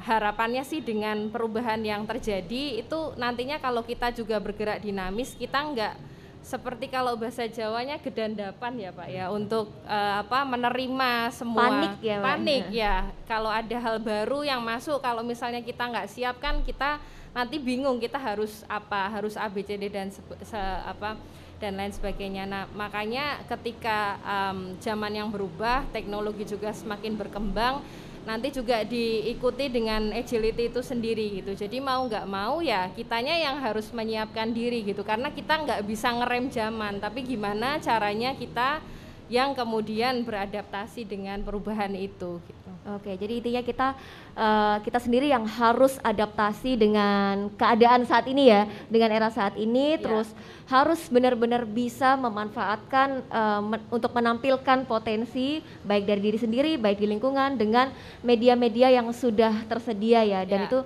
[0.00, 5.94] harapannya sih dengan perubahan yang terjadi itu nantinya kalau kita juga bergerak dinamis kita nggak
[6.42, 12.16] seperti kalau bahasa Jawanya gedandapan ya Pak ya untuk eh, apa menerima semua Panik ya,
[12.18, 12.94] panik ya
[13.30, 16.98] kalau ada hal baru yang masuk kalau misalnya kita nggak siap kan kita
[17.30, 21.14] nanti bingung kita harus apa harus ABCD dan se- se- apa
[21.62, 22.42] dan lain sebagainya.
[22.42, 27.78] Nah, makanya ketika em, zaman yang berubah, teknologi juga semakin berkembang,
[28.22, 31.58] nanti juga diikuti dengan agility itu sendiri gitu.
[31.58, 36.14] Jadi mau nggak mau ya kitanya yang harus menyiapkan diri gitu, karena kita nggak bisa
[36.14, 37.02] ngerem zaman.
[37.02, 38.78] Tapi gimana caranya kita
[39.26, 42.61] yang kemudian beradaptasi dengan perubahan itu gitu.
[42.82, 43.88] Oke, jadi intinya kita
[44.34, 49.94] eh, kita sendiri yang harus adaptasi dengan keadaan saat ini ya, dengan era saat ini,
[49.94, 50.02] Iya.
[50.02, 50.28] terus
[50.66, 57.06] harus benar-benar bisa memanfaatkan eh, men- untuk menampilkan potensi baik dari diri sendiri, baik di
[57.06, 57.94] lingkungan dengan
[58.26, 60.68] media-media yang sudah tersedia ya, dan Iya.
[60.68, 60.78] itu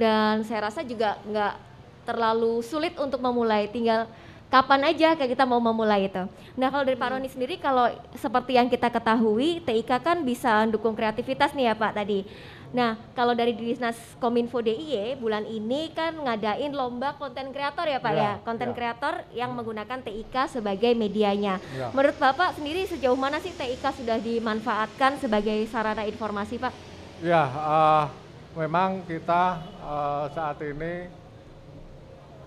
[0.00, 1.54] dan saya rasa juga nggak
[2.08, 4.08] terlalu sulit untuk memulai, tinggal
[4.48, 6.24] kapan aja kayak kita mau memulai itu.
[6.56, 10.96] Nah kalau dari Pak Roni sendiri kalau seperti yang kita ketahui TIK kan bisa mendukung
[10.96, 12.24] kreativitas nih ya Pak tadi.
[12.68, 18.12] Nah kalau dari Dinas Kominfo DIY bulan ini kan ngadain lomba konten kreator ya Pak
[18.12, 18.74] Ya, ya, konten ya.
[18.76, 21.60] kreator yang menggunakan TIK sebagai medianya.
[21.76, 21.92] Ya.
[21.92, 26.72] Menurut Bapak sendiri sejauh mana sih TIK sudah dimanfaatkan sebagai sarana informasi Pak?
[27.20, 28.04] Ya, eh,
[28.56, 31.08] memang kita eh, saat ini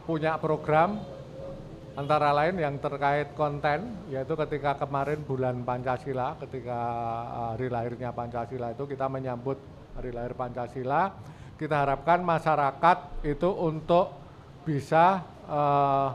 [0.01, 1.20] punya program
[1.95, 6.79] antara lain yang terkait konten, yaitu ketika kemarin bulan Pancasila, ketika
[7.27, 9.57] eh, hari lahirnya Pancasila itu kita menyambut
[9.95, 11.11] hari lahir Pancasila,
[11.59, 14.15] kita harapkan masyarakat itu untuk
[14.63, 16.09] bisa eh,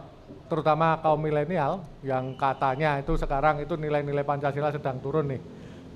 [0.46, 5.42] terutama kaum milenial yang katanya itu sekarang itu nilai-nilai Pancasila sedang turun nih.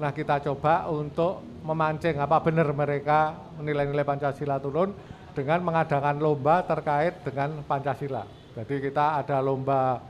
[0.00, 4.92] Nah kita coba untuk memancing apa benar mereka nilai-nilai Pancasila turun
[5.36, 8.39] dengan mengadakan lomba terkait dengan Pancasila.
[8.50, 10.02] Jadi kita ada lomba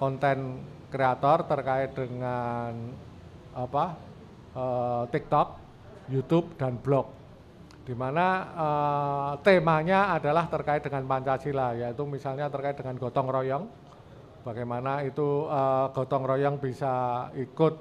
[0.00, 2.72] konten kreator terkait dengan
[3.52, 3.84] apa
[4.56, 5.48] eh, TikTok,
[6.08, 7.12] YouTube dan blog.
[7.84, 13.64] Di mana eh, temanya adalah terkait dengan Pancasila, yaitu misalnya terkait dengan gotong royong,
[14.40, 17.74] bagaimana itu eh, gotong royong bisa ikut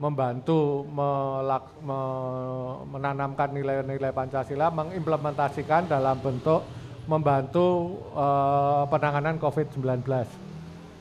[0.00, 6.64] membantu melak- me- menanamkan nilai-nilai Pancasila, mengimplementasikan dalam bentuk
[7.10, 10.06] membantu eh, penanganan COVID-19.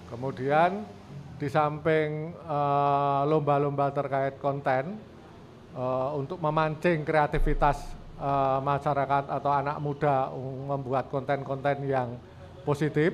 [0.10, 0.82] Kemudian
[1.38, 4.97] di samping eh, lomba-lomba terkait konten
[5.78, 7.86] eh, untuk memancing kreativitas
[8.18, 10.34] eh, masyarakat atau anak muda
[10.66, 12.18] membuat konten-konten yang
[12.66, 13.14] positif,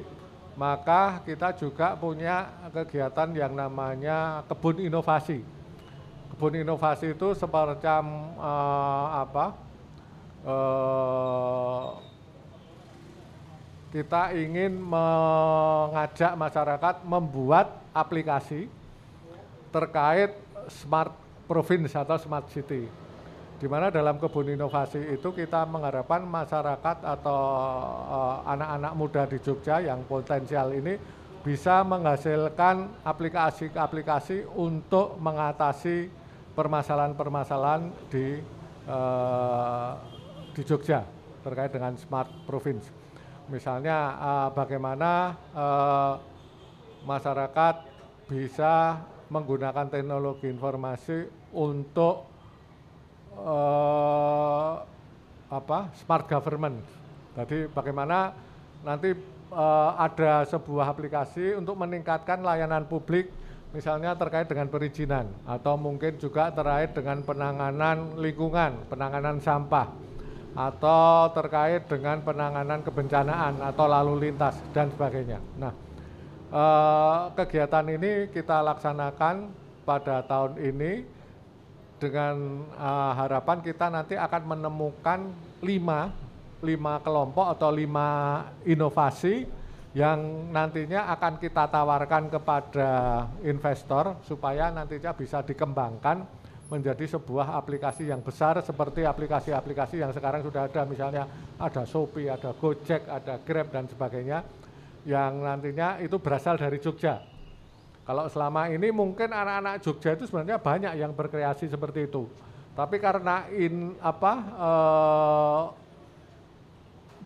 [0.56, 5.44] maka kita juga punya kegiatan yang namanya kebun inovasi.
[6.32, 8.04] Kebun inovasi itu semacam
[8.40, 9.68] eh, apa?
[13.96, 18.68] Kita ingin mengajak masyarakat membuat aplikasi
[19.72, 20.36] terkait
[20.68, 21.16] smart
[21.48, 22.92] province atau smart city.
[23.56, 27.40] Di mana dalam kebun inovasi itu kita mengharapkan masyarakat atau
[28.12, 31.00] eh, anak-anak muda di Jogja yang potensial ini
[31.40, 36.12] bisa menghasilkan aplikasi-aplikasi untuk mengatasi
[36.52, 38.44] permasalahan-permasalahan di
[38.92, 39.92] eh,
[40.52, 41.08] di Jogja
[41.48, 43.05] terkait dengan smart province.
[43.46, 45.12] Misalnya eh, bagaimana
[45.54, 46.14] eh,
[47.06, 47.76] masyarakat
[48.26, 52.26] bisa menggunakan teknologi informasi untuk
[53.38, 54.74] eh,
[55.46, 56.82] apa smart government.
[57.38, 58.34] Jadi bagaimana
[58.82, 59.14] nanti
[59.54, 63.30] eh, ada sebuah aplikasi untuk meningkatkan layanan publik
[63.76, 69.92] misalnya terkait dengan perizinan atau mungkin juga terkait dengan penanganan lingkungan, penanganan sampah
[70.56, 75.44] atau terkait dengan penanganan kebencanaan atau lalu lintas dan sebagainya.
[75.60, 75.76] Nah,
[76.50, 79.52] eh, kegiatan ini kita laksanakan
[79.84, 81.04] pada tahun ini
[82.00, 85.20] dengan eh, harapan kita nanti akan menemukan
[85.60, 86.16] lima,
[86.64, 88.08] lima kelompok atau lima
[88.64, 89.44] inovasi
[89.96, 92.92] yang nantinya akan kita tawarkan kepada
[93.48, 96.28] investor supaya nantinya bisa dikembangkan
[96.66, 101.24] menjadi sebuah aplikasi yang besar seperti aplikasi-aplikasi yang sekarang sudah ada misalnya
[101.62, 104.42] ada Shopee, ada Gojek, ada Grab dan sebagainya
[105.06, 107.22] yang nantinya itu berasal dari Jogja.
[108.06, 112.26] Kalau selama ini mungkin anak-anak Jogja itu sebenarnya banyak yang berkreasi seperti itu.
[112.74, 115.64] Tapi karena in apa eh,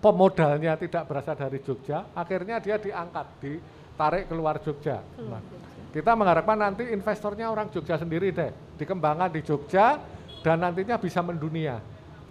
[0.03, 5.03] pemodalnya tidak berasal dari Jogja, akhirnya dia diangkat, ditarik keluar Jogja.
[5.19, 5.43] Nah,
[5.89, 9.97] kita mengharapkan nanti investornya orang Jogja sendiri deh, dikembangkan di Jogja
[10.45, 11.81] dan nantinya bisa mendunia,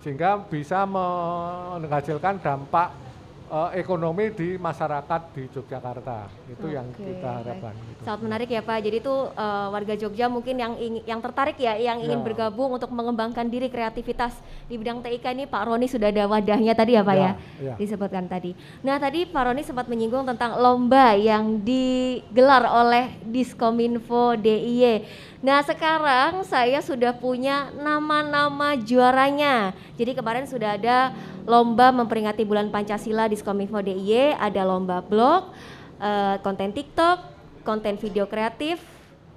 [0.01, 3.08] sehingga bisa menghasilkan dampak
[3.49, 6.19] eh, ekonomi di masyarakat di Yogyakarta.
[6.47, 7.73] Itu yang Oke, kita harapkan.
[7.75, 8.01] gitu.
[8.03, 8.79] Sangat menarik ya Pak.
[8.81, 12.25] Jadi itu eh, warga Jogja mungkin yang ing- yang tertarik ya, yang ingin Ya.
[12.25, 16.93] bergabung untuk mengembangkan diri kreativitas di bidang TIK ini Pak Roni sudah ada wadahnya tadi
[16.93, 17.33] ya Pak ya, Ya,
[17.63, 17.75] ya.
[17.77, 18.53] disebutkan tadi.
[18.81, 25.05] Nah tadi Pak Roni sempat menyinggung tentang lomba yang digelar oleh Diskominfo DIY.
[25.39, 29.71] Nah sekarang saya sudah punya nama-nama juaranya.
[29.95, 31.15] Jadi kemarin sudah ada
[31.47, 35.55] lomba memperingati bulan Pancasila Diskominfo DIY, ada lomba blog,
[36.03, 37.23] eh, konten TikTok,
[37.63, 38.83] konten video kreatif,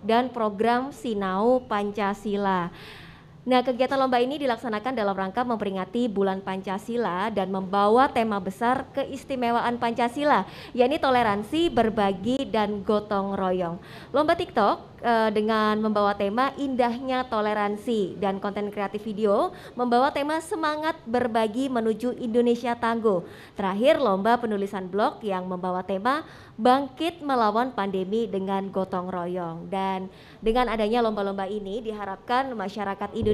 [0.02, 2.74] dan program Sinau Pancasila.
[3.42, 9.82] Nah, kegiatan lomba ini dilaksanakan dalam rangka memperingati bulan Pancasila dan membawa tema besar keistimewaan
[9.82, 10.46] Pancasila,
[10.78, 13.82] yakni toleransi, berbagi, dan gotong royong.
[14.14, 21.02] Lomba TikTok eh, dengan membawa tema indahnya toleransi dan konten kreatif video membawa tema semangat
[21.10, 23.26] berbagi menuju Indonesia tangguh.
[23.58, 26.30] Terakhir lomba penulisan blog yang membawa tema
[26.62, 30.14] bangkit melawan pandemi dengan gotong royong dan
[30.46, 33.31] dengan adanya lomba-lomba ini diharapkan masyarakat Indonesia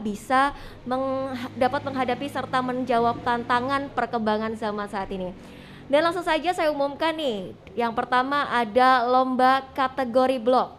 [0.00, 0.52] bisa
[0.84, 5.32] meng- dapat menghadapi serta menjawab tantangan perkembangan zaman saat ini.
[5.90, 10.78] Dan langsung saja saya umumkan nih, yang pertama ada lomba kategori blog.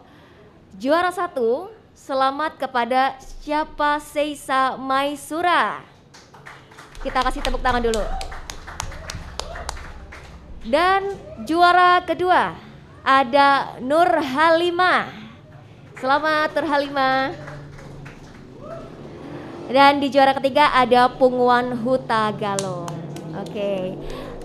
[0.80, 5.84] Juara satu, selamat kepada siapa Seisa Maisura.
[7.04, 8.00] Kita kasih tepuk tangan dulu.
[10.64, 11.12] Dan
[11.44, 12.56] juara kedua
[13.04, 15.10] ada Nur Halimah.
[16.00, 17.51] Selamat Nur Halimah.
[19.72, 22.92] Dan di juara ketiga ada Pungwan Huta Galung.
[23.40, 23.96] Oke.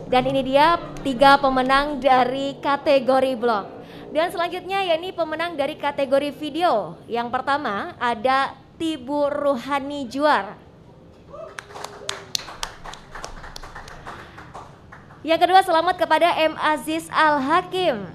[0.08, 3.68] Dan ini dia tiga pemenang dari kategori blog.
[4.16, 6.95] Dan selanjutnya yakni pemenang dari kategori video.
[7.12, 10.56] Yang pertama ada Tibu Ruhani Juar.
[15.28, 18.08] Yang kedua selamat kepada M Aziz Al Hakim.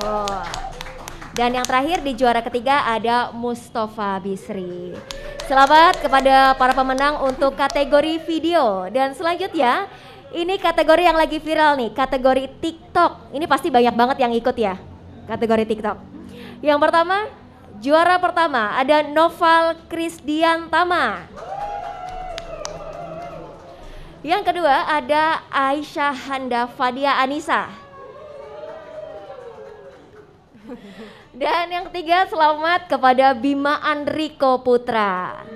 [0.00, 0.24] Oh.
[1.38, 4.90] Dan yang terakhir di juara ketiga ada Mustafa Bisri.
[5.46, 8.90] Selamat kepada para pemenang untuk kategori video.
[8.90, 9.86] Dan selanjutnya
[10.34, 13.30] ini kategori yang lagi viral nih, kategori TikTok.
[13.30, 14.82] Ini pasti banyak banget yang ikut ya,
[15.30, 16.02] kategori TikTok.
[16.58, 17.30] Yang pertama,
[17.78, 21.22] juara pertama ada Noval Krisdiantama.
[24.26, 27.70] Yang kedua ada Aisyah Handa Fadia Anissa.
[31.38, 35.46] Dan yang ketiga selamat kepada Bima Andriko Putra.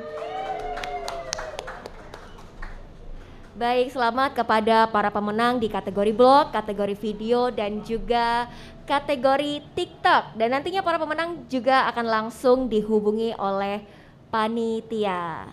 [3.58, 8.46] Baik, selamat kepada para pemenang di kategori blog, kategori video, dan juga
[8.86, 10.38] kategori TikTok.
[10.38, 13.82] Dan nantinya para pemenang juga akan langsung dihubungi oleh
[14.30, 15.50] panitia.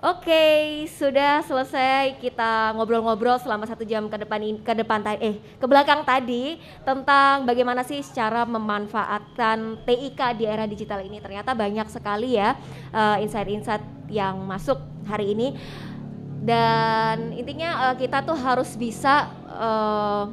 [0.00, 5.66] Oke, sudah selesai kita ngobrol-ngobrol selama satu jam ke depan ke depan ta- eh ke
[5.68, 6.56] belakang tadi
[6.88, 11.20] tentang bagaimana sih cara memanfaatkan TIK di era digital ini.
[11.20, 12.56] Ternyata banyak sekali ya
[12.96, 15.52] eh, insight-insight yang masuk hari ini
[16.48, 20.24] dan intinya eh, kita tuh harus bisa eh,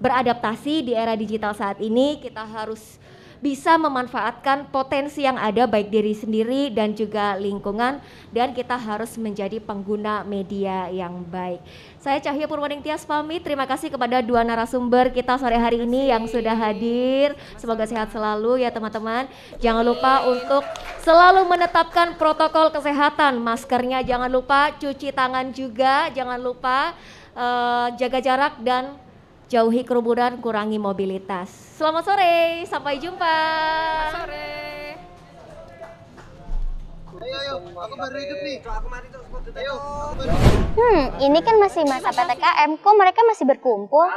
[0.00, 2.16] beradaptasi di era digital saat ini.
[2.16, 2.96] Kita harus
[3.42, 7.98] bisa memanfaatkan potensi yang ada baik diri sendiri dan juga lingkungan
[8.30, 11.58] dan kita harus menjadi pengguna media yang baik.
[11.98, 13.42] Saya Cahya Purwaningtyas pamit.
[13.42, 17.34] Terima kasih kepada dua narasumber kita sore hari ini yang sudah hadir.
[17.58, 19.26] Semoga sehat selalu ya teman-teman.
[19.58, 20.62] Jangan lupa untuk
[21.02, 23.42] selalu menetapkan protokol kesehatan.
[23.42, 26.94] Maskernya jangan lupa, cuci tangan juga jangan lupa
[27.34, 29.01] eh, jaga jarak dan
[29.52, 31.52] jauhi kerumunan, kurangi mobilitas.
[31.76, 33.36] Selamat sore, sampai jumpa.
[34.16, 34.48] Sore.
[40.72, 44.08] Hmm, ini kan masih masa PTKM, kok mereka masih berkumpul?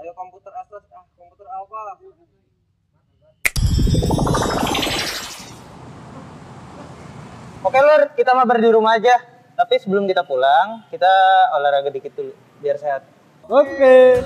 [0.00, 1.92] Ayo komputer Asus, ah komputer Alpha.
[7.60, 9.12] Oke Lur, kita mabar di rumah aja.
[9.60, 11.12] Tapi sebelum kita pulang, kita
[11.52, 12.32] olahraga dikit dulu
[12.64, 13.04] biar sehat.
[13.44, 14.24] Oke.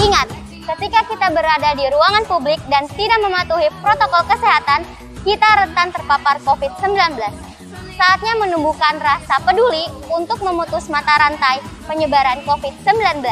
[0.00, 0.28] Ingat,
[0.64, 4.80] ketika kita berada di ruangan publik dan tidak mematuhi protokol kesehatan,
[5.28, 7.52] kita rentan terpapar COVID-19.
[7.94, 13.22] Saatnya menumbuhkan rasa peduli untuk memutus mata rantai penyebaran COVID-19.